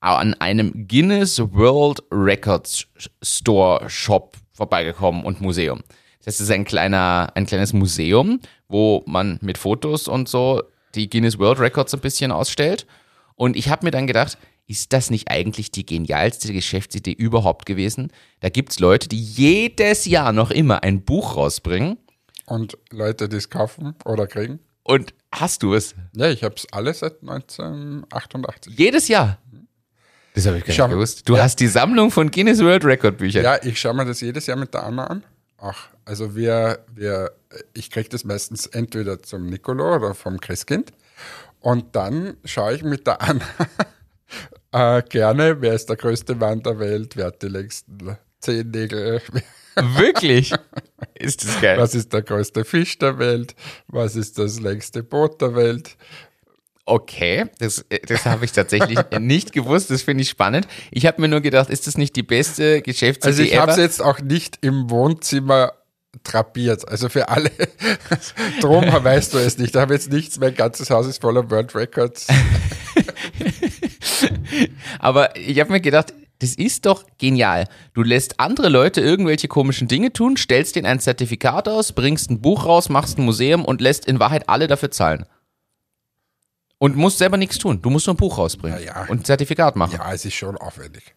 [0.00, 2.86] an einem Guinness World Records
[3.22, 5.82] Store Shop vorbeigekommen und Museum.
[6.24, 10.62] Das ist ein kleiner, ein kleines Museum, wo man mit Fotos und so
[10.94, 12.86] die Guinness World Records ein bisschen ausstellt.
[13.36, 18.12] Und ich habe mir dann gedacht, ist das nicht eigentlich die genialste Geschäftsidee überhaupt gewesen?
[18.40, 21.96] Da gibt es Leute, die jedes Jahr noch immer ein Buch rausbringen
[22.44, 24.60] Und Leute, die es kaufen oder kriegen?
[24.82, 25.94] Und hast du es?
[26.14, 28.78] Ja, ich habe es alle seit 1988.
[28.78, 29.38] Jedes Jahr?
[30.34, 31.28] Das habe ich gar nicht gewusst.
[31.28, 33.42] Du hast die Sammlung von Guinness World Record Büchern.
[33.42, 35.24] Ja, ich schaue mir das jedes Jahr mit der Anna an.
[35.60, 37.32] Ach, also wir, wir,
[37.74, 40.92] ich kriege das meistens entweder zum Nicolo oder vom Christkind.
[41.60, 43.44] Und dann schaue ich mit der Anna
[44.72, 49.20] äh, gerne, wer ist der größte Mann der Welt, wer hat die längsten Zehennägel,
[49.76, 50.52] Wirklich?
[51.14, 51.78] Ist das geil?
[51.78, 53.54] was ist der größte Fisch der Welt,
[53.86, 55.96] was ist das längste Boot der Welt.
[56.90, 59.92] Okay, das, das habe ich tatsächlich nicht gewusst.
[59.92, 60.66] Das finde ich spannend.
[60.90, 63.78] Ich habe mir nur gedacht, ist das nicht die beste Geschäftsidee Also ich habe es
[63.78, 65.74] jetzt auch nicht im Wohnzimmer
[66.24, 66.88] drapiert.
[66.88, 67.52] Also für alle,
[68.60, 69.76] drum weißt du es nicht.
[69.76, 72.26] Ich habe jetzt nichts, mein ganzes Haus ist voller World Records.
[74.98, 77.68] Aber ich habe mir gedacht, das ist doch genial.
[77.94, 82.40] Du lässt andere Leute irgendwelche komischen Dinge tun, stellst denen ein Zertifikat aus, bringst ein
[82.40, 85.24] Buch raus, machst ein Museum und lässt in Wahrheit alle dafür zahlen.
[86.82, 87.82] Und musst selber nichts tun.
[87.82, 89.08] Du musst nur ein Buch rausbringen Ja, ja.
[89.08, 89.96] und ein Zertifikat machen.
[89.98, 91.14] Ja, es ist schon aufwendig.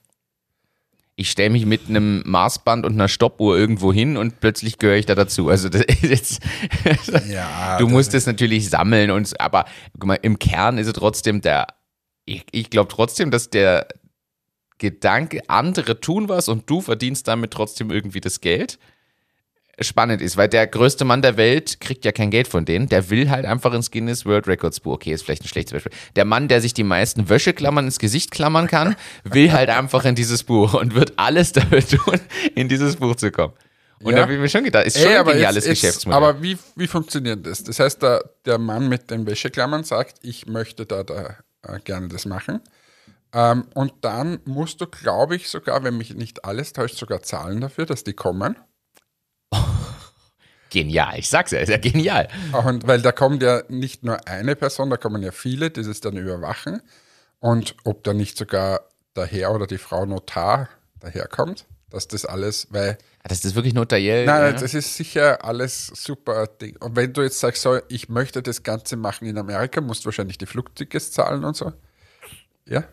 [1.16, 5.06] Ich stelle mich mit einem Maßband und einer Stoppuhr irgendwo hin und plötzlich gehöre ich
[5.06, 5.48] da dazu.
[5.48, 6.40] Also das ist jetzt,
[7.30, 11.40] Ja, du musst es natürlich sammeln und aber guck mal, im Kern ist es trotzdem
[11.40, 11.68] der.
[12.26, 13.88] Ich, ich glaube trotzdem, dass der
[14.80, 18.80] Gedanke, andere tun was und du verdienst damit trotzdem irgendwie das Geld,
[19.80, 22.88] spannend ist, weil der größte Mann der Welt kriegt ja kein Geld von denen.
[22.90, 24.94] Der will halt einfach ins Guinness World Records Buch.
[24.94, 25.92] Okay, ist vielleicht ein schlechtes Beispiel.
[26.16, 30.16] Der Mann, der sich die meisten Wäscheklammern ins Gesicht klammern kann, will halt einfach in
[30.16, 32.20] dieses Buch und wird alles dafür tun,
[32.56, 33.54] in dieses Buch zu kommen.
[34.04, 34.18] Und Ja.
[34.18, 36.18] da habe ich mir schon gedacht, ist schon Ey, ein aber geniales jetzt, jetzt, Geschäftsmodell.
[36.24, 37.64] Aber wie, wie funktioniert das?
[37.64, 42.10] Das heißt, der, der Mann mit den Wäscheklammern sagt, ich möchte da, da äh, gerne
[42.10, 42.60] das machen.
[43.34, 47.62] Ähm, und dann musst du, glaube ich, sogar, wenn mich nicht alles täuscht, sogar zahlen
[47.62, 48.56] dafür, dass die kommen.
[50.70, 52.28] Genial, ich sag's ja, ist ja genial.
[52.66, 56.02] Und weil da kommt ja nicht nur eine Person, da kommen ja viele, die das
[56.02, 56.82] dann überwachen.
[57.40, 58.82] Und ob da nicht sogar
[59.16, 64.26] der Herr oder die Frau Notar daherkommt, dass das alles, weil Das ist wirklich notariell.
[64.26, 64.60] Nein, ja.
[64.60, 66.76] das ist sicher alles super Ding.
[66.78, 70.06] Und wenn du jetzt sagst, so, ich möchte das Ganze machen in Amerika, musst du
[70.06, 71.72] wahrscheinlich die Flugtickets zahlen und so.
[72.66, 72.84] Ja?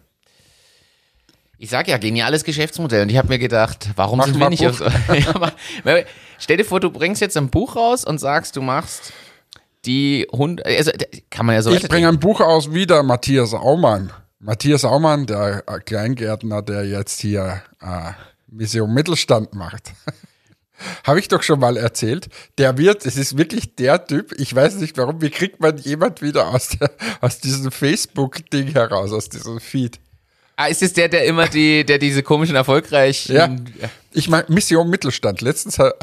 [1.63, 3.03] Ich sag ja, geniales Geschäftsmodell.
[3.03, 4.87] Und ich habe mir gedacht, warum Mach sind wir nicht auf so.
[5.85, 5.99] ja,
[6.39, 9.13] stell dir vor, du bringst jetzt ein Buch raus und sagst, du machst
[9.85, 10.65] die Hund.
[10.65, 10.91] Also,
[11.29, 14.11] kann man ja so Ich bringe ein Buch aus wieder, Matthias Aumann.
[14.39, 18.13] Matthias Aumann, der Kleingärtner, der jetzt hier äh,
[18.47, 19.93] Mission Mittelstand macht.
[21.05, 22.31] Habe ich doch schon mal erzählt.
[22.57, 26.23] Der wird, es ist wirklich der Typ, ich weiß nicht warum, wie kriegt man jemand
[26.23, 30.01] wieder aus, der, aus diesem Facebook-Ding heraus, aus diesem Feed?
[30.61, 33.35] Ah, ist es der, der immer die, der diese komischen erfolgreichen.
[33.35, 33.49] Ja.
[34.13, 35.41] Ich meine, Mission Mittelstand.
[35.41, 35.95] Letztens habe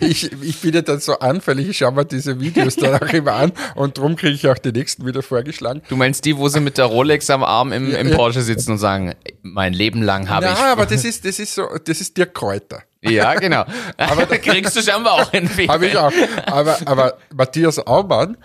[0.00, 3.34] ich, ich, bin ja dann so anfällig, ich schaue mir diese Videos dann auch immer
[3.34, 5.82] an und darum kriege ich auch die nächsten wieder vorgeschlagen.
[5.90, 8.16] Du meinst die, wo sie mit der Rolex am Arm im, im ja.
[8.16, 10.58] Porsche sitzen und sagen, mein Leben lang habe Ja, ich.
[10.60, 12.82] aber das ist, das ist so, das ist Dirk Kräuter.
[13.02, 13.66] Ja, genau.
[13.98, 15.68] Aber da kriegst du scheinbar auch einen Weg.
[15.68, 16.12] Habe ich auch.
[16.46, 18.38] Aber, aber Matthias Aumann,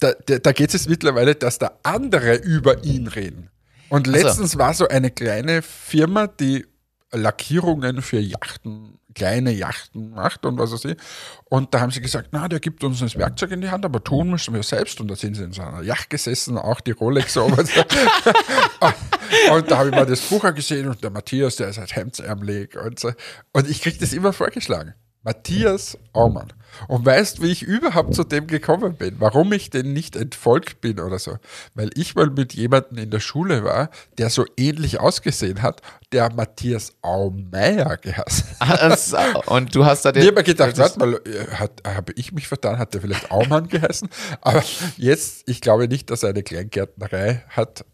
[0.00, 3.48] da, da, da geht es jetzt mittlerweile, dass da andere über ihn reden.
[3.88, 4.12] Und so.
[4.12, 6.66] letztens war so eine kleine Firma, die
[7.10, 10.96] Lackierungen für Yachten, kleine Yachten macht und was weiß ich.
[11.46, 14.04] Und da haben sie gesagt, na, der gibt uns das Werkzeug in die Hand, aber
[14.04, 15.00] tun müssen wir selbst.
[15.00, 17.44] Und da sind sie in so einer Yacht gesessen, auch die Rolex so.
[17.46, 17.56] und
[19.70, 22.98] da habe ich mal das Buch gesehen und der Matthias, der ist halt hemdsärmelig und
[22.98, 23.12] so.
[23.52, 24.94] Und ich kriege das immer vorgeschlagen.
[25.22, 26.52] Matthias Aumann.
[26.86, 29.16] Und weißt, wie ich überhaupt zu dem gekommen bin?
[29.18, 31.38] Warum ich denn nicht entfolgt bin oder so?
[31.74, 36.32] Weil ich mal mit jemandem in der Schule war, der so ähnlich ausgesehen hat, der
[36.32, 38.48] Matthias Aumeier geheißen.
[38.60, 40.22] Also, und du hast da den.
[40.22, 42.78] Ich habe mir gedacht, warte mal, äh, habe ich mich vertan?
[42.78, 44.08] Hat der vielleicht Aumann geheißen?
[44.40, 44.62] Aber
[44.96, 47.84] jetzt, ich glaube nicht, dass er eine Kleingärtnerei hat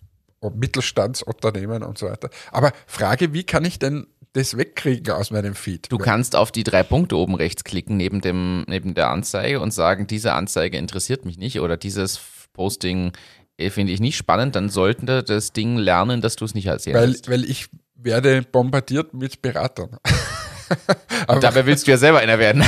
[0.40, 2.28] und Mittelstandsunternehmen und so weiter.
[2.52, 5.90] Aber Frage, wie kann ich denn das wegkriegen aus meinem Feed?
[5.90, 9.72] Du kannst auf die drei Punkte oben rechts klicken neben, dem, neben der Anzeige und
[9.72, 12.20] sagen, diese Anzeige interessiert mich nicht oder dieses
[12.52, 13.12] Posting
[13.56, 16.68] äh, finde ich nicht spannend, dann sollten da das Ding lernen, dass du es nicht
[16.68, 19.96] als sehen weil, weil ich werde bombardiert mit Beratern.
[21.26, 22.64] Aber Dabei willst du ja selber einer werden.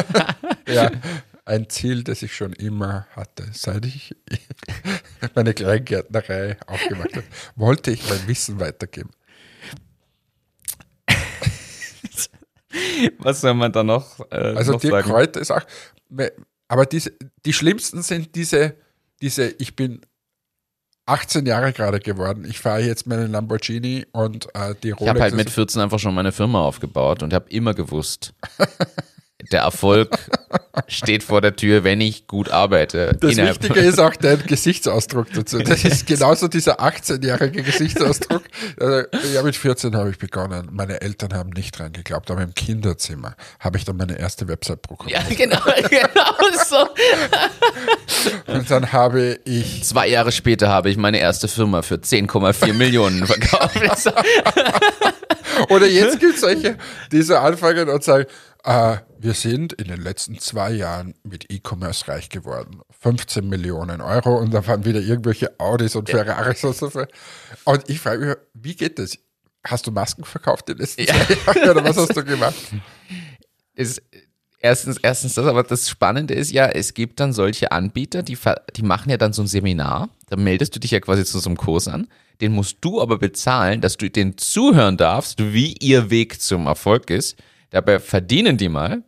[0.68, 0.90] ja,
[1.44, 4.14] ein Ziel, das ich schon immer hatte, seit ich
[5.34, 9.10] meine Kleingärtnerei aufgemacht habe, wollte ich mein Wissen weitergeben.
[13.18, 15.08] Was soll man da noch, äh, Also noch Dirk sagen?
[15.08, 15.62] Kräuter ist auch,
[16.68, 17.12] aber diese,
[17.44, 18.74] die schlimmsten sind diese,
[19.20, 20.00] diese, ich bin
[21.06, 25.02] 18 Jahre gerade geworden, ich fahre jetzt meinen Lamborghini und äh, die Rolex.
[25.02, 28.32] Ich habe halt mit ist- 14 einfach schon meine Firma aufgebaut und habe immer gewusst,
[29.52, 30.18] der Erfolg
[30.88, 33.16] steht vor der Tür, wenn ich gut arbeite.
[33.20, 35.58] Das Innerhalb- Wichtige ist auch dein Gesichtsausdruck dazu.
[35.58, 38.42] Das ist genauso dieser 18-jährige Gesichtsausdruck.
[38.78, 39.02] Also,
[39.34, 40.68] ja, mit 14 habe ich begonnen.
[40.72, 44.82] Meine Eltern haben nicht dran geglaubt, aber im Kinderzimmer habe ich dann meine erste Website
[44.82, 45.22] programmiert.
[45.28, 46.34] Ja, genau, genau
[46.68, 46.88] so.
[48.52, 53.26] Und dann habe ich Zwei Jahre später habe ich meine erste Firma für 10,4 Millionen
[53.26, 53.74] verkauft.
[55.70, 56.76] Oder jetzt gibt es solche,
[57.12, 58.26] die so anfangen und sagen,
[58.64, 62.80] äh, wir sind in den letzten zwei Jahren mit E-Commerce reich geworden.
[63.00, 66.90] 15 Millionen Euro und dann waren wieder irgendwelche Audis und Ferraris und so.
[67.64, 69.18] Und ich frage mich, wie geht das?
[69.66, 71.14] Hast du Masken verkauft in den letzten Ja.
[71.14, 72.54] zwei Jahren oder was hast du gemacht?
[73.74, 74.02] ist
[74.60, 78.38] erstens, erstens das, aber das Spannende ist ja, es gibt dann solche Anbieter, die,
[78.76, 81.48] die machen ja dann so ein Seminar, da meldest du dich ja quasi zu so
[81.50, 82.08] einem Kurs an,
[82.40, 87.10] den musst du aber bezahlen, dass du den zuhören darfst, wie ihr Weg zum Erfolg
[87.10, 87.36] ist.
[87.74, 89.02] Dabei verdienen die mal.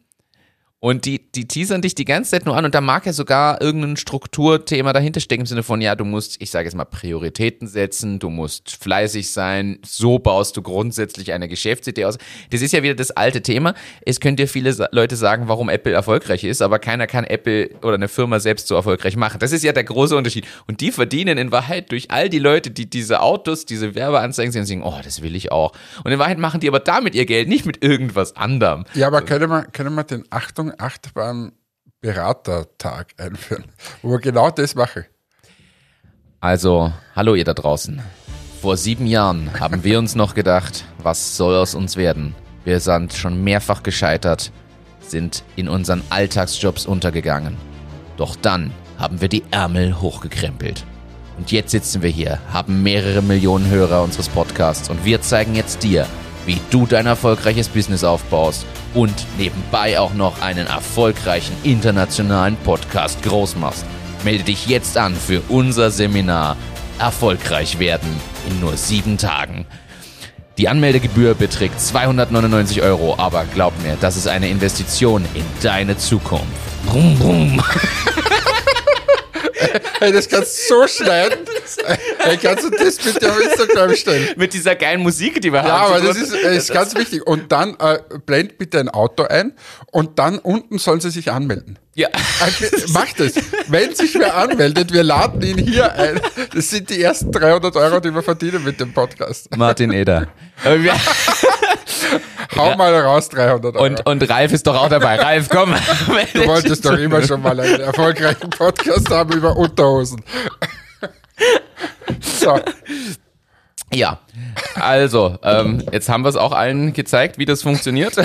[0.79, 3.63] Und die, die teasern dich die ganze Zeit nur an und da mag ja sogar
[3.63, 7.67] irgendein Strukturthema dahinter stecken im Sinne von, ja, du musst, ich sage jetzt mal, Prioritäten
[7.67, 12.19] setzen, du musst fleißig sein, so baust du grundsätzlich eine Geschäftsidee aus.
[12.51, 13.73] Das ist ja wieder das alte Thema.
[14.03, 17.95] Es können dir viele Leute sagen, warum Apple erfolgreich ist, aber keiner kann Apple oder
[17.95, 19.39] eine Firma selbst so erfolgreich machen.
[19.41, 20.47] Das ist ja der große Unterschied.
[20.67, 24.61] Und die verdienen in Wahrheit durch all die Leute, die diese Autos, diese Werbeanzeigen sehen
[24.61, 25.73] und sagen, oh, das will ich auch.
[26.05, 28.85] Und in Wahrheit machen die aber damit ihr Geld, nicht mit irgendwas anderem.
[28.93, 31.53] Ja, aber können wir, können wir den Achtung, Achterbahn
[32.01, 33.65] Beratertag einführen,
[34.03, 35.07] wo wir genau das machen?
[36.41, 38.01] Also, hallo ihr da draußen.
[38.61, 42.35] Vor sieben Jahren haben wir uns noch gedacht, was soll aus uns werden?
[42.65, 44.53] Wir sind schon mehrfach gescheitert,
[45.01, 47.57] sind in unseren Alltagsjobs untergegangen.
[48.17, 50.85] Doch dann haben wir die Ärmel hochgekrempelt.
[51.39, 55.83] Und jetzt sitzen wir hier, haben mehrere Millionen Hörer unseres Podcasts und wir zeigen jetzt
[55.83, 56.07] dir,
[56.47, 63.57] wie du dein erfolgreiches Business aufbaust und nebenbei auch noch einen erfolgreichen internationalen Podcast groß
[63.57, 63.85] machst.
[64.25, 66.57] Melde dich jetzt an für unser Seminar
[66.99, 68.09] Erfolgreich werden
[68.49, 69.67] in nur sieben Tagen.
[70.57, 76.47] Die Anmeldegebühr beträgt 299 Euro, aber glaub mir, das ist eine Investition in deine Zukunft.
[76.87, 77.63] Brumm, brumm.
[79.99, 81.39] Hey, das kannst du so schneiden.
[82.19, 84.29] Hey, kannst du das bitte auf Instagram stellen?
[84.37, 85.69] Mit dieser geilen Musik, die wir haben.
[85.69, 87.27] Ja, aber das ist, äh, ist ganz wichtig.
[87.27, 89.55] Und dann äh, blend bitte ein Auto ein
[89.91, 91.79] und dann unten sollen sie sich anmelden.
[91.95, 92.09] Ja.
[92.09, 93.35] Äh, Macht es.
[93.69, 96.21] Wenn sich wer anmeldet, wir laden ihn hier ein.
[96.55, 99.57] Das sind die ersten 300 Euro, die wir verdienen mit dem Podcast.
[99.57, 100.29] Martin Eder.
[102.57, 103.85] Hau mal raus 300 Euro.
[103.85, 105.17] Und, und Ralf ist doch auch dabei.
[105.17, 105.75] Ralf, komm.
[106.35, 110.23] du wolltest doch immer schon mal einen erfolgreichen Podcast haben über Unterhosen.
[112.21, 112.59] So,
[113.93, 114.21] Ja,
[114.75, 118.17] also, ähm, jetzt haben wir es auch allen gezeigt, wie das funktioniert.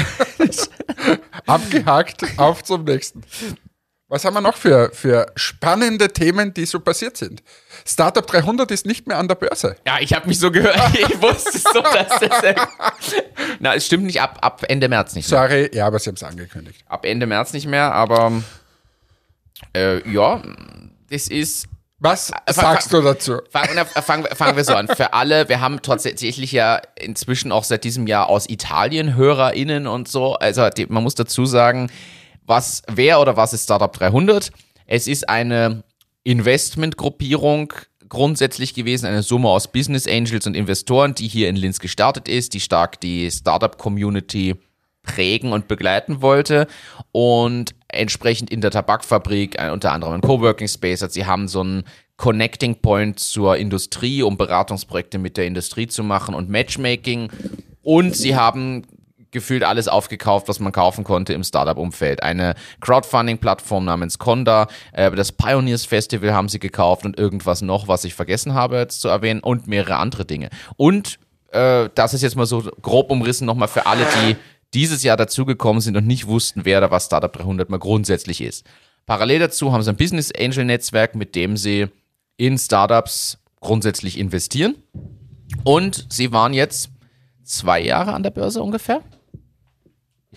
[1.45, 3.23] abgehakt, auf zum nächsten.
[4.11, 7.41] Was haben wir noch für, für spannende Themen, die so passiert sind?
[7.85, 9.77] Startup 300 ist nicht mehr an der Börse.
[9.87, 10.77] Ja, ich habe mich so gehört.
[10.93, 12.55] Ich wusste so, dass das.
[13.59, 15.39] Na, es stimmt nicht ab, ab Ende März nicht mehr.
[15.39, 16.83] Sorry, ja, aber sie haben es angekündigt.
[16.89, 18.33] Ab Ende März nicht mehr, aber
[19.75, 20.41] äh, ja,
[21.09, 21.67] das ist.
[21.99, 23.37] Was Äh, sagst du dazu?
[23.51, 24.87] Fangen, fangen, wir- fangen wir so an.
[24.87, 30.07] Für alle, wir haben tatsächlich ja inzwischen auch seit diesem Jahr aus Italien HörerInnen und
[30.07, 30.33] so.
[30.35, 31.91] Also die, man muss dazu sagen,
[32.51, 34.51] was, wer oder was ist Startup 300?
[34.85, 35.83] Es ist eine
[36.25, 37.73] Investmentgruppierung
[38.09, 42.53] grundsätzlich gewesen, eine Summe aus Business Angels und Investoren, die hier in Linz gestartet ist,
[42.53, 44.55] die stark die Startup-Community
[45.01, 46.67] prägen und begleiten wollte
[47.13, 51.13] und entsprechend in der Tabakfabrik äh, unter anderem ein Coworking Space hat.
[51.13, 51.85] Sie haben so einen
[52.17, 57.29] Connecting Point zur Industrie, um Beratungsprojekte mit der Industrie zu machen und Matchmaking
[57.81, 58.83] und sie haben
[59.31, 62.23] gefühlt alles aufgekauft, was man kaufen konnte im Startup-Umfeld.
[62.23, 68.03] Eine Crowdfunding-Plattform namens Conda, äh, das Pioneers Festival haben sie gekauft und irgendwas noch, was
[68.03, 70.49] ich vergessen habe jetzt zu erwähnen und mehrere andere Dinge.
[70.77, 71.19] Und
[71.51, 74.35] äh, das ist jetzt mal so grob umrissen nochmal für alle, die
[74.73, 78.65] dieses Jahr dazugekommen sind und nicht wussten, wer da was Startup 300 mal grundsätzlich ist.
[79.05, 81.87] Parallel dazu haben sie ein Business Angel Netzwerk, mit dem sie
[82.37, 84.75] in Startups grundsätzlich investieren.
[85.63, 86.89] Und sie waren jetzt
[87.43, 89.01] zwei Jahre an der Börse ungefähr.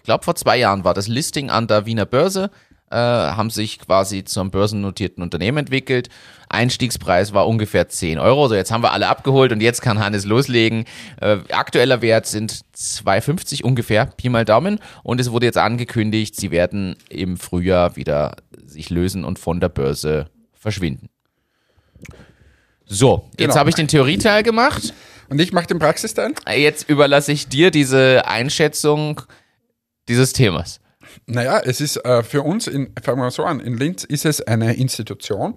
[0.05, 2.51] Ich glaube, vor zwei Jahren war das Listing an der Wiener Börse,
[2.91, 6.11] äh, haben sich quasi zum börsennotierten Unternehmen entwickelt.
[6.51, 8.43] Einstiegspreis war ungefähr 10 Euro.
[8.43, 10.85] Also jetzt haben wir alle abgeholt und jetzt kann Hannes loslegen.
[11.23, 14.79] Äh, aktueller Wert sind 2,50 ungefähr, Pi mal Daumen.
[15.05, 18.37] Und es wurde jetzt angekündigt, sie werden im Frühjahr wieder
[18.67, 21.09] sich lösen und von der Börse verschwinden.
[22.85, 23.55] So, jetzt Genau.
[23.57, 24.93] habe ich den Theorieteil gemacht.
[25.31, 26.35] Und ich mache den Praxisteil.
[26.55, 29.23] Jetzt überlasse ich dir diese Einschätzung
[30.09, 30.81] dieses Themas.
[31.27, 34.25] Naja, es ist äh, für uns, in, fangen wir mal so an, in Linz ist
[34.25, 35.55] es eine Institution,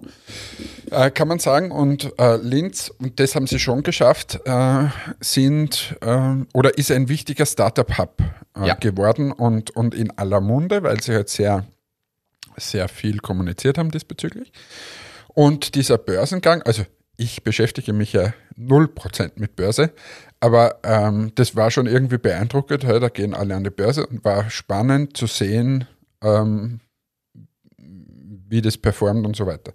[0.90, 1.70] äh, kann man sagen.
[1.72, 4.84] Und äh, Linz, und das haben sie schon geschafft, äh,
[5.20, 8.22] sind äh, oder ist ein wichtiger Startup-Hub
[8.56, 8.74] äh, Ja.
[8.74, 11.64] geworden und, und in aller Munde, weil sie halt sehr,
[12.56, 14.52] sehr viel kommuniziert haben diesbezüglich.
[15.28, 16.84] Und dieser Börsengang, also
[17.16, 19.92] ich beschäftige mich ja 0% mit Börse,
[20.40, 22.84] aber ähm, das war schon irgendwie beeindruckend.
[22.84, 25.86] Hey, da gehen alle an die Börse und war spannend zu sehen,
[26.22, 26.80] ähm,
[28.50, 29.72] wie das performt und so weiter.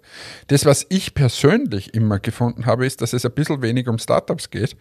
[0.48, 4.50] Das, was ich persönlich immer gefunden habe, ist, dass es ein bisschen wenig um Startups
[4.50, 4.76] geht,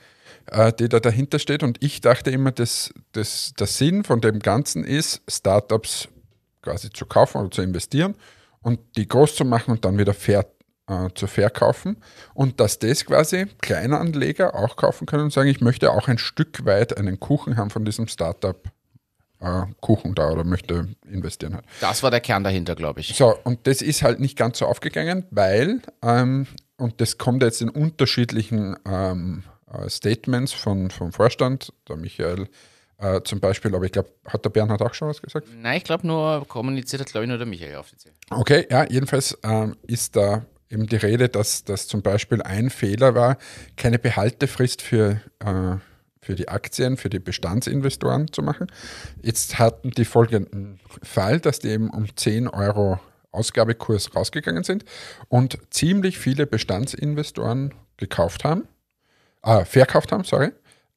[0.47, 1.63] äh, die da dahinter steht.
[1.63, 6.07] Und ich dachte immer, dass, dass der Sinn von dem Ganzen ist, Startups
[6.61, 8.15] quasi zu kaufen oder zu investieren
[8.61, 10.45] und die groß zu machen und dann wieder fair,
[10.87, 11.97] äh, zu verkaufen.
[12.33, 16.65] Und dass das quasi Kleinanleger auch kaufen können und sagen, ich möchte auch ein Stück
[16.65, 18.57] weit einen Kuchen haben von diesem Startup.
[19.39, 21.65] äh, Kuchen da oder möchte investieren halt.
[21.81, 23.15] Das war der Kern dahinter, glaube ich.
[23.15, 27.61] So, und das ist halt nicht ganz so aufgegangen, weil, ähm, und das kommt jetzt
[27.61, 32.47] in unterschiedlichen ähm, äh, Statements von, vom Vorstand, der Michael
[32.99, 35.47] äh, zum Beispiel, aber ich glaube, hat der Bernhard auch schon was gesagt?
[35.53, 38.13] Nein, ich glaube nur, kommuniziert hat, glaube ich, nur der Michael offiziell.
[38.29, 43.15] Okay, ja, jedenfalls ähm, ist da eben die Rede, dass das zum Beispiel ein Fehler
[43.15, 43.37] war,
[43.77, 45.75] keine Behaltefrist für, äh,
[46.21, 48.67] für die Aktien, für die Bestandsinvestoren zu machen.
[49.21, 52.99] Jetzt hatten die folgenden Fall, dass die eben um 10 Euro
[53.31, 54.85] Ausgabekurs rausgegangen sind
[55.27, 58.67] und ziemlich viele Bestandsinvestoren gekauft haben,
[59.43, 60.51] äh, verkauft haben, sorry,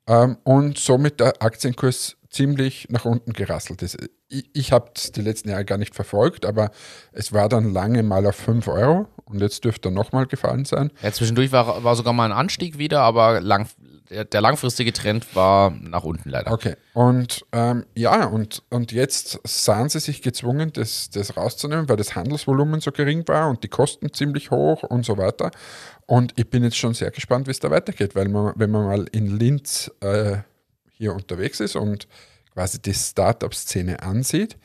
[0.06, 3.96] ähm, und somit der Aktienkurs ziemlich nach unten gerasselt ist.
[4.28, 6.70] Ich, ich habe es die letzten Jahre gar nicht verfolgt, aber
[7.12, 10.92] es war dann lange mal auf 5 Euro und jetzt dürfte er nochmal gefallen sein.
[11.02, 13.68] Ja, zwischendurch war, war sogar mal ein Anstieg wieder, aber lang,
[14.10, 16.52] der, langfristige Trend war nach unten leider.
[16.52, 21.96] Okay, und ähm, ja, und, und jetzt sahen sie sich gezwungen, das, das rauszunehmen, weil
[21.96, 25.50] das Handelsvolumen so gering war und die Kosten ziemlich hoch und so weiter.
[26.04, 28.84] Und ich bin jetzt schon sehr gespannt, wie es da weitergeht, weil man, wenn man
[28.84, 30.38] mal in Linz äh,
[30.96, 32.08] hier unterwegs ist und
[32.52, 34.56] quasi die Startup-Szene ansieht,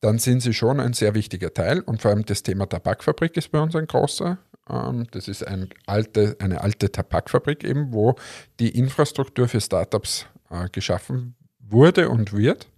[0.00, 1.80] dann sind sie schon ein sehr wichtiger Teil.
[1.80, 4.38] Und vor allem das Thema Tabakfabrik ist bei uns ein großer.
[4.68, 8.16] Ähm, das ist ein alte, eine alte Tabakfabrik eben, wo
[8.58, 12.68] die Infrastruktur für Startups äh, geschaffen wurde und wird.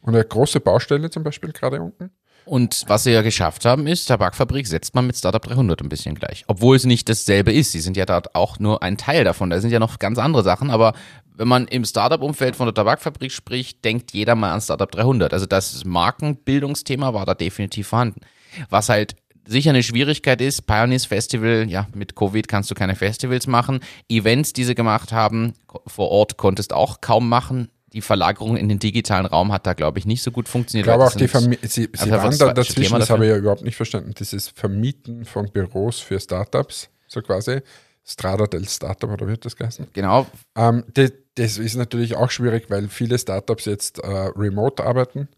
[0.00, 2.10] Und eine große Baustelle zum Beispiel gerade unten.
[2.44, 6.14] Und was sie ja geschafft haben, ist, Tabakfabrik setzt man mit Startup 300 ein bisschen
[6.14, 6.44] gleich.
[6.48, 7.72] Obwohl es nicht dasselbe ist.
[7.72, 9.50] Sie sind ja dort auch nur ein Teil davon.
[9.50, 10.70] Da sind ja noch ganz andere Sachen.
[10.70, 10.94] Aber
[11.34, 15.32] wenn man im Startup-Umfeld von der Tabakfabrik spricht, denkt jeder mal an Startup 300.
[15.32, 18.20] Also das Markenbildungsthema war da definitiv vorhanden.
[18.68, 19.16] Was halt
[19.46, 23.80] sicher eine Schwierigkeit ist, Pioneers Festival, ja, mit Covid kannst du keine Festivals machen.
[24.08, 25.54] Events, die sie gemacht haben,
[25.86, 27.68] vor Ort konntest auch kaum machen.
[27.92, 30.86] Die Verlagerung in den digitalen Raum hat da, glaube ich, nicht so gut funktioniert.
[30.86, 33.62] Ich glaube auch, die Vermi sie, sie waren da dazwischen, das habe ich ja überhaupt
[33.62, 34.14] nicht verstanden.
[34.18, 37.60] Dieses Vermieten von Büros für Startups, so quasi.
[38.04, 39.86] Strada del Startup, oder wird das geheißen?
[39.92, 40.26] Genau,
[40.56, 45.28] Ähm, das, das ist natürlich auch schwierig, weil viele Startups jetzt äh, remote arbeiten.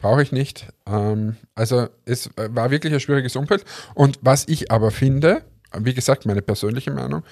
[0.00, 0.66] Brauche ich nicht.
[0.86, 3.64] Ähm, also es war wirklich ein schwieriges Umfeld.
[3.94, 5.42] Und was ich aber finde,
[5.76, 7.24] wie gesagt, meine persönliche Meinung,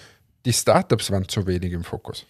[0.44, 2.26] die Startups waren zu wenig im Fokus.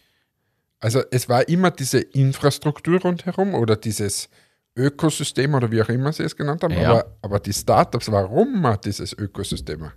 [0.81, 4.29] Also es war immer diese Infrastruktur rundherum oder dieses
[4.77, 6.91] Ökosystem oder wie auch immer sie es genannt haben, Ja.
[6.91, 9.97] aber, aber die Startups, warum man dieses Ökosystem macht.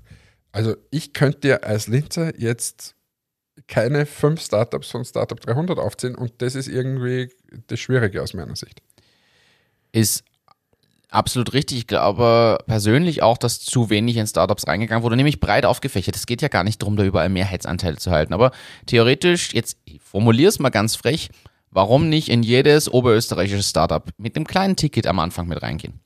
[0.51, 2.95] Also ich könnte dir als Linzer jetzt
[3.67, 7.29] keine fünf Startups von Startup 300 aufzählen und das ist irgendwie
[7.67, 8.81] das Schwierige aus meiner Sicht.
[9.91, 10.23] ist
[11.09, 11.79] absolut richtig.
[11.79, 16.15] Ich glaube persönlich auch, dass zu wenig in Startups reingegangen wurde, nämlich breit aufgefächert.
[16.15, 18.33] Es geht ja gar nicht darum, da überall Mehrheitsanteile zu halten.
[18.33, 18.51] Aber
[18.85, 21.29] theoretisch, jetzt formulier es mal ganz frech,
[21.71, 25.99] warum nicht in jedes oberösterreichische Startup mit einem kleinen Ticket am Anfang mit reingehen?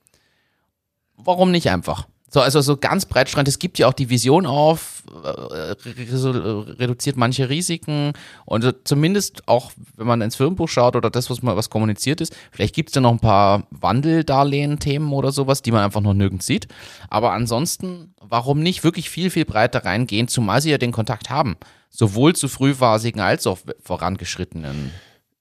[1.16, 2.08] Warum nicht einfach?
[2.34, 7.16] So, also so ganz breitstrand, es gibt ja auch die Vision auf, äh, re- reduziert
[7.16, 8.14] manche Risiken
[8.46, 12.36] und zumindest auch, wenn man ins Firmenbuch schaut oder das, was mal was kommuniziert ist,
[12.52, 16.48] vielleicht gibt es da noch ein paar Wandeldarlehen-Themen oder sowas, die man einfach noch nirgends
[16.48, 16.68] sieht.
[17.08, 21.56] Aber ansonsten, warum nicht wirklich viel, viel breiter reingehen, zumal sie ja den Kontakt haben,
[21.92, 24.90] sowohl zu frühphasigen als auch vorangeschrittenen.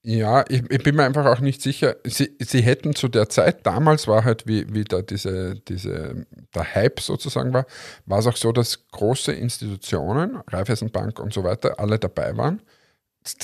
[0.04, 1.96] Ja, ich, ich bin mir einfach auch nicht sicher.
[2.04, 6.74] Sie, sie hätten zu der Zeit, damals war halt, wie, wie da diese, diese, der
[6.74, 7.66] Hype sozusagen war,
[8.06, 12.62] war es auch so, dass große Institutionen, Raiffeisenbank und so weiter, alle dabei waren.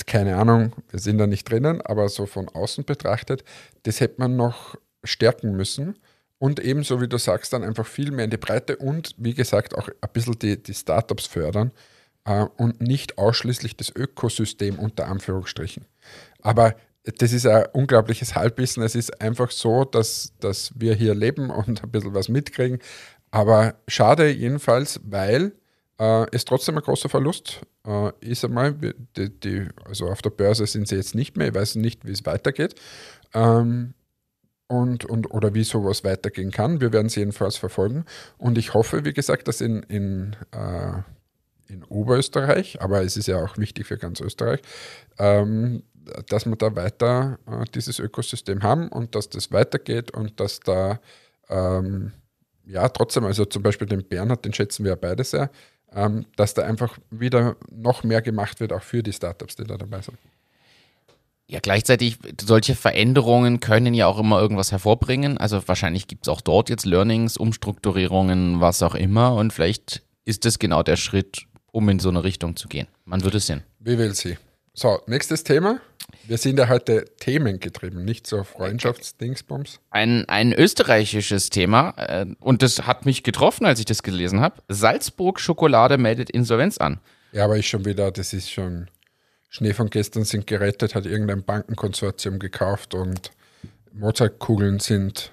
[0.05, 3.45] Keine Ahnung, wir sind da nicht drinnen, aber so von außen betrachtet,
[3.83, 5.97] das hätte man noch stärken müssen.
[6.39, 9.77] Und ebenso, wie du sagst, dann einfach viel mehr in die Breite und wie gesagt
[9.77, 11.71] auch ein bisschen die, die Startups fördern
[12.25, 15.85] äh, und nicht ausschließlich das Ökosystem unter Anführungsstrichen.
[16.41, 18.83] Aber das ist ein unglaubliches Halbwissen.
[18.83, 22.79] Es ist einfach so, dass, dass wir hier leben und ein bisschen was mitkriegen.
[23.31, 25.53] Aber schade jedenfalls, weil
[25.99, 28.73] äh, es trotzdem ein großer Verlust äh, ist einmal.
[29.15, 31.49] Die, die, also auf der Börse sind sie jetzt nicht mehr.
[31.49, 32.75] Ich weiß nicht, wie es weitergeht.
[33.33, 33.93] Ähm,
[34.67, 36.79] und, und, oder wie sowas weitergehen kann.
[36.79, 38.05] Wir werden es jedenfalls verfolgen.
[38.37, 41.01] Und ich hoffe, wie gesagt, dass in, in, äh,
[41.67, 44.61] in Oberösterreich, aber es ist ja auch wichtig für ganz Österreich,
[45.17, 45.83] ähm,
[46.27, 50.99] dass wir da weiter äh, dieses Ökosystem haben und dass das weitergeht und dass da
[51.49, 52.11] ähm,
[52.65, 55.49] ja trotzdem, also zum Beispiel den Bernhard, den schätzen wir ja beide sehr,
[55.93, 59.77] ähm, dass da einfach wieder noch mehr gemacht wird, auch für die Startups, die da
[59.77, 60.17] dabei sind.
[61.47, 65.39] Ja, gleichzeitig, solche Veränderungen können ja auch immer irgendwas hervorbringen.
[65.39, 69.33] Also wahrscheinlich gibt es auch dort jetzt Learnings, Umstrukturierungen, was auch immer.
[69.33, 72.87] Und vielleicht ist das genau der Schritt, um in so eine Richtung zu gehen.
[73.03, 73.63] Man wird es sehen.
[73.79, 74.37] Wie will sie?
[74.75, 75.79] So, nächstes Thema.
[76.29, 79.79] Wir sind ja heute themengetrieben, nicht so Freundschaftsdingsbums.
[79.89, 84.61] Ein, ein österreichisches Thema, äh, und das hat mich getroffen, als ich das gelesen habe.
[84.67, 86.99] Salzburg Schokolade meldet Insolvenz an.
[87.31, 88.91] Ja, aber ich schon wieder, das ist schon
[89.49, 93.31] Schnee von gestern sind gerettet, hat irgendein Bankenkonsortium gekauft und
[93.91, 95.31] Mozartkugeln sind.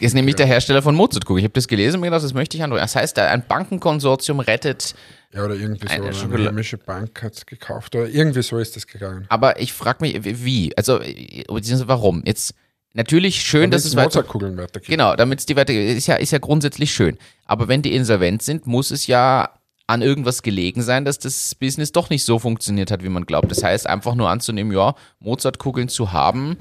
[0.00, 1.38] Ist nämlich der Hersteller von Mozartkugeln.
[1.38, 2.82] Ich habe das gelesen und mir gedacht, das möchte ich andrücken.
[2.82, 4.96] Das heißt, ein Bankenkonsortium rettet.
[5.34, 5.94] Ja, oder irgendwie so.
[5.94, 7.94] Eine Eine, heimische Bank hat es gekauft.
[7.94, 9.24] Oder irgendwie so ist das gegangen.
[9.28, 10.76] Aber ich frage mich, wie?
[10.76, 12.22] Also, beziehungsweise warum?
[12.26, 12.54] Jetzt
[12.92, 14.06] natürlich schön, dass es weiter.
[14.06, 14.88] Mozartkugeln weitergeht.
[14.88, 15.72] Genau, damit es die weiter.
[15.72, 17.16] Ist ja, ist ja grundsätzlich schön.
[17.46, 19.50] Aber wenn die insolvent sind, muss es ja
[19.86, 23.50] an irgendwas gelegen sein, dass das Business doch nicht so funktioniert hat, wie man glaubt.
[23.50, 26.56] Das heißt, einfach nur anzunehmen, ja, Mozartkugeln zu haben,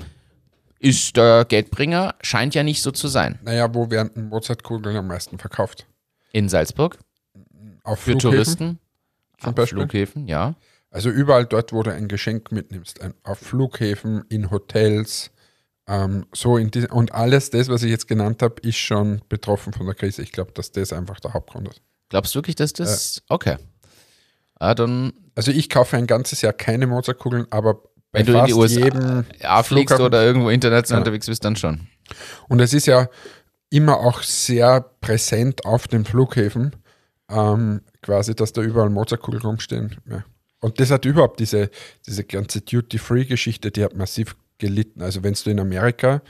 [0.79, 3.37] ist der Geldbringer, scheint ja nicht so zu sein.
[3.43, 5.85] Naja, wo werden Mozartkugeln am meisten verkauft?
[6.31, 6.97] In Salzburg,
[7.83, 8.79] Auf für Flughäfen Touristen,
[9.39, 9.77] zum auf Beispiel?
[9.79, 10.55] Flughäfen, ja.
[10.89, 12.99] Also überall dort, wo du ein Geschenk mitnimmst.
[13.23, 15.31] Auf Flughäfen, in Hotels,
[15.87, 19.73] ähm, so in die, und alles das, was ich jetzt genannt habe, ist schon betroffen
[19.73, 20.21] von der Krise.
[20.21, 21.81] Ich glaube, dass das einfach der Hauptgrund ist.
[22.09, 23.21] Glaubst du wirklich, dass das.
[23.29, 23.55] Okay.
[24.59, 27.75] Ah, dann, Also ich kaufe ein ganzes Jahr keine Mozartkugeln, aber
[28.11, 31.01] bei wenn du in fast die USA jedem ja, fliegst Flughafen- oder irgendwo international Ja.
[31.01, 31.87] unterwegs bist, dann schon.
[32.49, 33.09] Und es ist ja
[33.69, 36.75] immer auch sehr präsent auf den Flughäfen,
[37.31, 39.95] ähm, quasi, dass da überall Mozartkugeln rumstehen.
[40.09, 40.23] Ja.
[40.59, 41.69] Und das hat überhaupt diese,
[42.05, 45.01] diese ganze Duty-Free-Geschichte, die hat massiv gelitten.
[45.01, 46.21] Also wenn du in Amerika,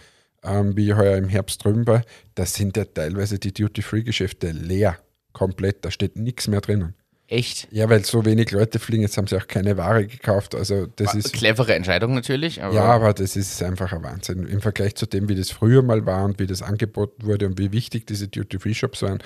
[0.43, 2.03] ähm, wie ich heuer im Herbst drüben war,
[2.35, 4.97] da sind ja teilweise die Duty-Free-Geschäfte leer,
[5.33, 6.95] komplett, da steht nichts mehr drinnen.
[7.31, 7.69] Echt?
[7.71, 10.53] Ja, weil so wenig Leute fliegen, jetzt haben sie auch keine Ware gekauft.
[10.53, 14.45] Also das ist Clevere Entscheidung natürlich, aber ja, aber das ist einfach ein Wahnsinn.
[14.45, 17.57] Im Vergleich zu dem, wie das früher mal war und wie das angeboten wurde und
[17.57, 19.19] wie wichtig diese Duty-Free-Shops waren,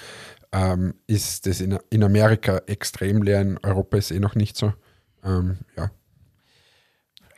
[0.56, 3.42] ähm, ist das in, in Amerika extrem leer.
[3.42, 4.74] In Europa ist eh noch nicht so.
[5.24, 5.90] Ähm, ja.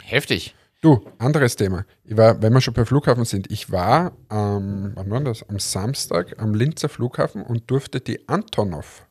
[0.03, 0.53] heftig.
[0.81, 1.85] Du, anderes Thema.
[2.03, 5.41] Ich war, wenn wir schon bei Flughafen sind, ich war ähm, wann war das?
[5.49, 9.07] am Samstag am Linzer Flughafen und durfte die Antonov,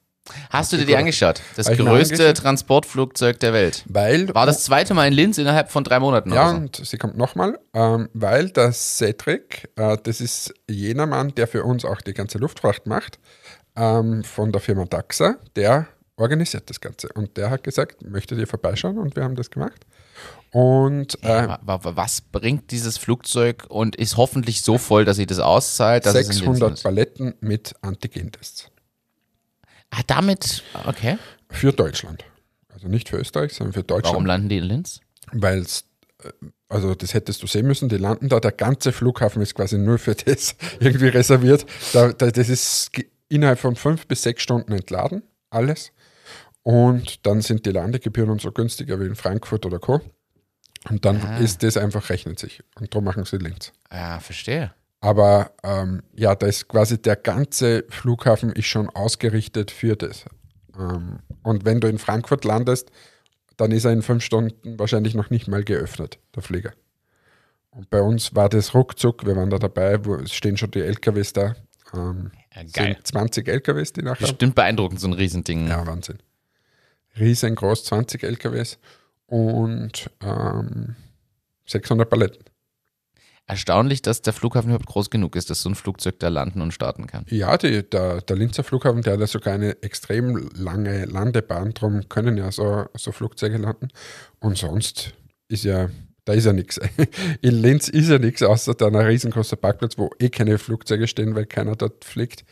[0.50, 1.40] Hast du dir die angeschaut?
[1.56, 2.36] Das größte angeschaut.
[2.36, 3.84] Transportflugzeug der Welt.
[3.88, 6.56] weil War das zweite Mal in Linz innerhalb von drei Monaten Ja, so?
[6.56, 11.64] und sie kommt nochmal, ähm, weil der Cedric, äh, das ist jener Mann, der für
[11.64, 13.18] uns auch die ganze Luftfracht macht,
[13.76, 17.08] ähm, von der Firma DAXA, der organisiert das Ganze.
[17.14, 18.98] Und der hat gesagt, möchtet ihr vorbeischauen?
[18.98, 19.84] Und wir haben das gemacht.
[20.50, 25.38] Und äh, wa- Was bringt dieses Flugzeug und ist hoffentlich so voll, dass sie das
[25.38, 26.06] auszahlt?
[26.06, 26.82] Dass es in Linz 600 ist?
[26.84, 28.70] Paletten mit Antigentests.
[29.90, 31.18] Ah, damit, okay.
[31.50, 32.24] Für Deutschland.
[32.72, 34.14] Also nicht für Österreich, sondern für Deutschland.
[34.14, 35.00] Warum landen die in Linz?
[35.32, 35.84] Weil es,
[36.68, 39.98] also das hättest du sehen müssen, die landen da, der ganze Flughafen ist quasi nur
[39.98, 41.66] für das irgendwie reserviert.
[41.92, 42.90] Da, da, das ist
[43.28, 45.92] innerhalb von fünf bis sechs Stunden entladen, alles.
[46.62, 50.00] Und dann sind die Landegebühren und so günstiger wie in Frankfurt oder Co.
[50.88, 51.38] Und dann Ah.
[51.38, 52.62] ist das einfach, rechnet sich.
[52.78, 53.72] Und darum machen sie Links.
[53.92, 54.72] Ja, verstehe.
[55.00, 60.24] Aber ähm, ja, da ist quasi der ganze Flughafen ist schon ausgerichtet für das.
[60.78, 62.90] Ähm, und wenn du in Frankfurt landest,
[63.56, 66.72] dann ist er in fünf Stunden wahrscheinlich noch nicht mal geöffnet, der Flieger.
[67.70, 70.80] Und bei uns war das ruckzuck, wir waren da dabei, wo es stehen schon die
[70.80, 71.54] LKWs da.
[71.94, 72.94] Ähm, Ja, geil.
[72.94, 74.26] sind 20 LKWs, die nachher.
[74.26, 75.68] Bestimmt beeindruckend, so ein Riesending.
[75.68, 76.18] Ja, Wahnsinn.
[77.18, 78.78] Riesengroß, 20 LKWs
[79.26, 80.96] und ähm,
[81.66, 82.44] 600 Paletten.
[83.48, 86.72] Erstaunlich, dass der Flughafen überhaupt groß genug ist, dass so ein Flugzeug da landen und
[86.72, 87.24] starten kann.
[87.28, 92.08] Ja, die, der, der Linzer Flughafen, der hat ja sogar eine extrem lange Landebahn, darum
[92.08, 93.88] können ja so, so Flugzeuge landen.
[94.40, 95.12] Und sonst
[95.46, 95.90] ist ja,
[96.26, 96.78] da ist ja nichts.
[97.40, 101.34] In Linz ist ja nichts, außer da ein riesengroßer Parkplatz, wo eh keine Flugzeuge stehen,
[101.34, 102.44] weil keiner dort fliegt.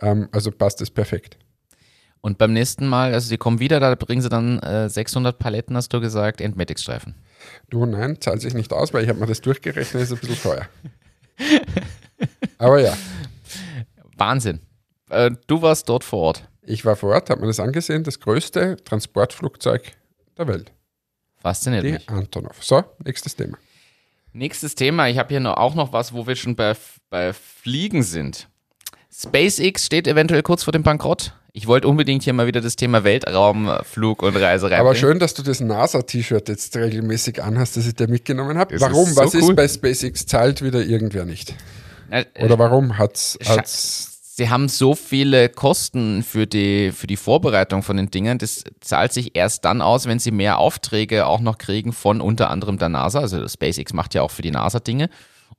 [0.00, 1.38] Ähm, also passt das perfekt.
[2.20, 5.76] Und beim nächsten Mal, also sie kommen wieder, da bringen sie dann äh, 600 Paletten,
[5.76, 7.14] hast du gesagt, Entmetics-Streifen.
[7.70, 10.42] Du, nein, zahlt sich nicht aus, weil ich habe mir das durchgerechnet, ist ein bisschen
[10.42, 10.68] teuer.
[12.58, 12.94] Aber ja,
[14.18, 14.60] Wahnsinn.
[15.08, 16.48] Äh, du warst dort vor Ort.
[16.62, 19.92] ich war vor Ort, habe mir das angesehen, das größte Transportflugzeug
[20.36, 20.72] der Welt,
[21.40, 22.08] Fasziniert die mich.
[22.08, 22.62] Antonov.
[22.62, 23.56] So, nächstes Thema.
[24.32, 25.08] Nächstes Thema.
[25.08, 26.74] Ich habe hier noch, auch noch was, wo wir schon bei,
[27.08, 28.48] bei Fliegen sind.
[29.12, 31.32] SpaceX steht eventuell kurz vor dem Bankrott.
[31.52, 34.86] Ich wollte unbedingt hier mal wieder das Thema Weltraumflug und Reise reinbringen.
[34.86, 38.74] Aber schön, dass du das NASA-T-Shirt jetzt regelmäßig anhast, das ich dir mitgenommen habe.
[38.74, 39.06] Das Warum?
[39.06, 39.40] so Was cool.
[39.40, 40.26] ist bei SpaceX?
[40.26, 41.54] Zahlt wieder irgendwer nicht?
[42.10, 47.18] Äh, Oder warum hat's, Scha- hat's Sie haben so viele Kosten für die, für die
[47.18, 48.38] Vorbereitung von den Dingen.
[48.38, 52.48] Das zahlt sich erst dann aus, wenn sie mehr Aufträge auch noch kriegen von unter
[52.48, 53.20] anderem der NASA.
[53.20, 55.10] Also SpaceX macht ja auch für die NASA Dinge.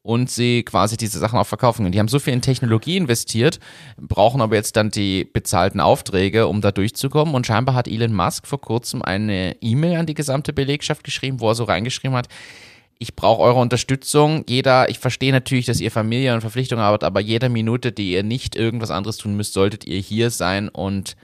[0.01, 1.85] Und sie quasi diese Sachen auch verkaufen.
[1.85, 3.59] Und die haben so viel in Technologie investiert,
[3.97, 7.35] brauchen aber jetzt dann die bezahlten Aufträge, um da durchzukommen.
[7.35, 11.49] Und scheinbar hat Elon Musk vor kurzem eine E-Mail an die gesamte Belegschaft geschrieben, wo
[11.49, 12.29] er so reingeschrieben hat,
[13.01, 14.45] ich brauche eure Unterstützung.
[14.47, 18.21] Jeder, ich verstehe natürlich, dass ihr Familie und Verpflichtungen habt, aber jede Minute, die ihr
[18.21, 21.15] nicht irgendwas anderes tun müsst, solltet ihr hier sein und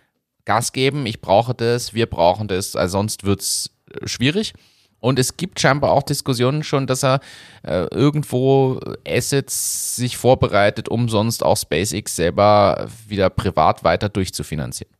[0.43, 1.05] Gas geben.
[1.05, 4.55] Ich brauche das, wir brauchen das, also sonst wird's äh, schwierig.
[4.99, 7.19] Und es gibt scheinbar auch Diskussionen schon, dass er
[7.61, 14.91] äh, irgendwo Assets sich vorbereitet, um sonst auch SpaceX selber wieder privat weiter durchzufinanzieren.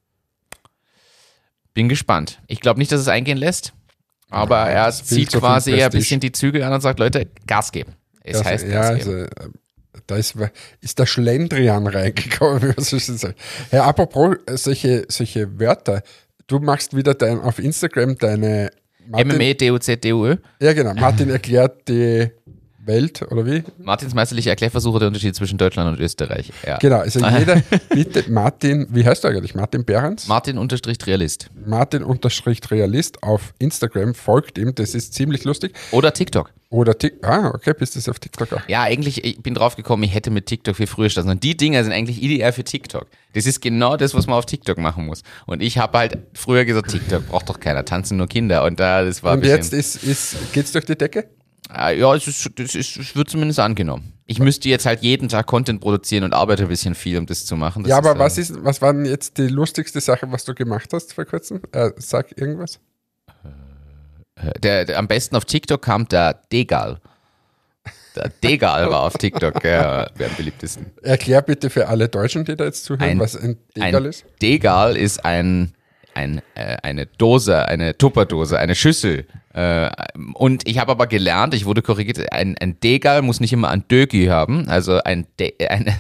[1.74, 2.40] Bin gespannt.
[2.46, 3.74] Ich glaube nicht, dass es eingehen lässt,
[4.30, 7.94] aber Ja, er zieht quasi ein bisschen die Zügel an und sagt, Leute, Gas geben.
[8.24, 9.26] Es Das- heißt ja, Gas also, geben.
[9.26, 9.48] äh,
[10.06, 10.36] da ist,
[10.82, 13.40] ist der Schlendrian reingekommen, wie man so schön sagt.
[13.72, 16.02] Ja, apropos äh, solche, solche Wörter.
[16.48, 18.70] Du machst wieder dein, auf Instagram deine
[19.10, 20.36] Martin, MME, DUZ, DUÖ.
[20.62, 20.94] Ja, genau.
[20.94, 22.30] Martin erklärt die
[22.88, 23.64] Welt, oder wie?
[23.78, 26.52] Martins meisterliche Erklärversuche der Unterschied zwischen Deutschland und Österreich.
[26.66, 26.78] Ja.
[26.78, 29.56] Genau, also jeder, bitte Martin, wie heißt du eigentlich?
[29.56, 30.28] Martin Behrens?
[30.28, 31.50] Martin unterstrich Realist.
[31.66, 35.76] Martin unterstrich Realist auf Instagram, folgt ihm, das ist ziemlich lustig.
[35.92, 36.52] Oder TikTok.
[36.70, 38.68] Oder TikTok, ah, okay, bist du auf TikTok auch.
[38.68, 41.40] Ja, eigentlich, ich bin drauf gekommen, ich hätte mit TikTok viel früher starten sollen.
[41.40, 43.08] Die Dinger sind eigentlich ideal für TikTok.
[43.34, 45.24] Das ist genau das, was man auf TikTok machen muss.
[45.46, 48.66] Und ich habe halt früher gesagt, TikTok braucht doch keiner, tanzen nur Kinder.
[48.66, 51.30] Und da, das war Und jetzt ist, ist, geht's durch die Decke?
[51.70, 54.14] Ah, ja, es, ist, das ist, es wird zumindest angenommen.
[54.26, 57.46] Ich müsste jetzt halt jeden Tag Content produzieren und arbeite ein bisschen viel, um das
[57.46, 57.84] zu machen.
[57.84, 60.44] Das ja, aber ist, äh, was ist, was war denn jetzt die lustigste Sache, was
[60.46, 61.62] du gemacht hast vor kurzem?
[61.72, 62.80] Äh, sag irgendwas.
[64.62, 67.00] Der, der, am besten auf TikTok kam der Degal.
[68.16, 70.88] Der Degal war auf TikTok ja, der am beliebtesten.
[71.02, 74.26] Erklär bitte für alle Deutschen, die da jetzt zuhören, Ein- was ein Degal ein ist.
[74.42, 75.74] Degal ist ein,
[76.18, 79.28] ein, äh, eine Dose, eine Tupperdose, eine Schüssel.
[79.54, 79.90] Äh,
[80.34, 83.88] und ich habe aber gelernt, ich wurde korrigiert, ein, ein Degal muss nicht immer ein
[83.88, 84.68] Döki haben.
[84.68, 85.96] Also ein De eine,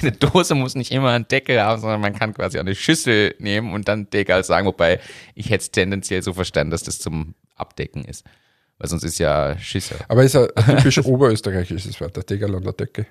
[0.00, 3.36] eine Dose muss nicht immer einen Deckel haben, sondern man kann quasi auch eine Schüssel
[3.38, 4.66] nehmen und dann Degal sagen.
[4.66, 4.98] Wobei
[5.34, 8.24] ich hätte es tendenziell so verstanden, dass das zum Abdecken ist.
[8.78, 9.98] Weil sonst ist ja Schüssel.
[10.08, 13.06] Aber ist ein, ein typisch oberösterreichisches Wort, der Degal und der Decke.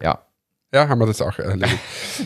[0.00, 0.22] Ja.
[0.72, 1.78] Ja, haben wir das auch erledigt.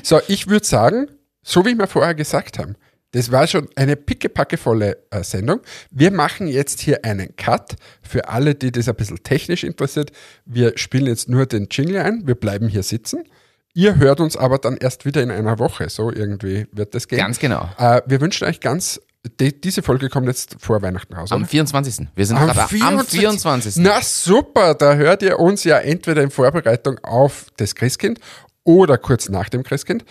[0.03, 1.09] so, ich würde sagen,
[1.43, 2.77] so wie wir vorher gesagt haben,
[3.13, 5.61] das war schon eine pickepackevolle äh, Sendung.
[5.91, 10.13] Wir machen jetzt hier einen Cut für alle, die das ein bisschen technisch interessiert.
[10.47, 13.25] Wir spielen jetzt nur den Jingle ein, wir bleiben hier sitzen.
[13.75, 15.89] Ihr hört uns aber dann erst wieder in einer Woche.
[15.89, 17.19] So irgendwie wird das gehen.
[17.19, 17.69] Ganz genau.
[17.79, 19.01] Äh, wir wünschen euch ganz,
[19.41, 21.33] die, diese Folge kommt jetzt vor Weihnachten raus.
[21.33, 21.49] Am oder?
[21.49, 22.09] 24.
[22.15, 23.77] Wir sind gerade am 24.
[23.77, 28.19] Na super, da hört ihr uns ja entweder in Vorbereitung auf das Christkind
[28.65, 30.05] oder kurz nach dem Christkind.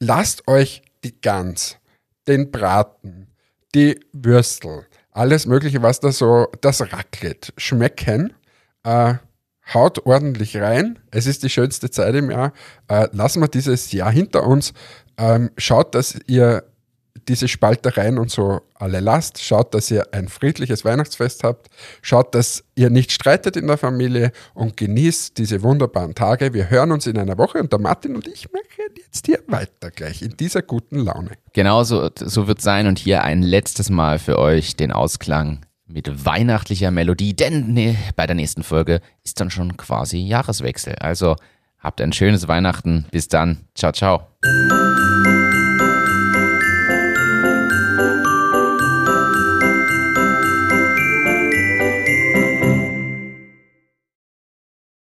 [0.00, 1.78] Lasst euch die Gans,
[2.28, 3.28] den Braten,
[3.74, 8.34] die Würstel, alles Mögliche, was da so, das Raclette schmecken.
[8.82, 9.14] Äh,
[9.72, 10.98] haut ordentlich rein.
[11.10, 12.52] Es ist die schönste Zeit im Jahr.
[12.88, 14.74] Äh, lassen wir dieses Jahr hinter uns.
[15.16, 16.64] Ähm, schaut, dass ihr
[17.28, 19.42] diese Spaltereien und so alle lasst.
[19.42, 21.68] Schaut, dass ihr ein friedliches Weihnachtsfest habt.
[22.02, 26.52] Schaut, dass ihr nicht streitet in der Familie und genießt diese wunderbaren Tage.
[26.52, 28.52] Wir hören uns in einer Woche und der Martin und ich
[28.86, 31.30] machen jetzt hier weiter gleich in dieser guten Laune.
[31.52, 36.24] Genau so, so wird sein und hier ein letztes Mal für euch den Ausklang mit
[36.24, 40.96] weihnachtlicher Melodie, denn nee, bei der nächsten Folge ist dann schon quasi Jahreswechsel.
[40.96, 41.36] Also
[41.78, 43.06] habt ein schönes Weihnachten.
[43.12, 43.68] Bis dann.
[43.74, 44.26] Ciao, ciao.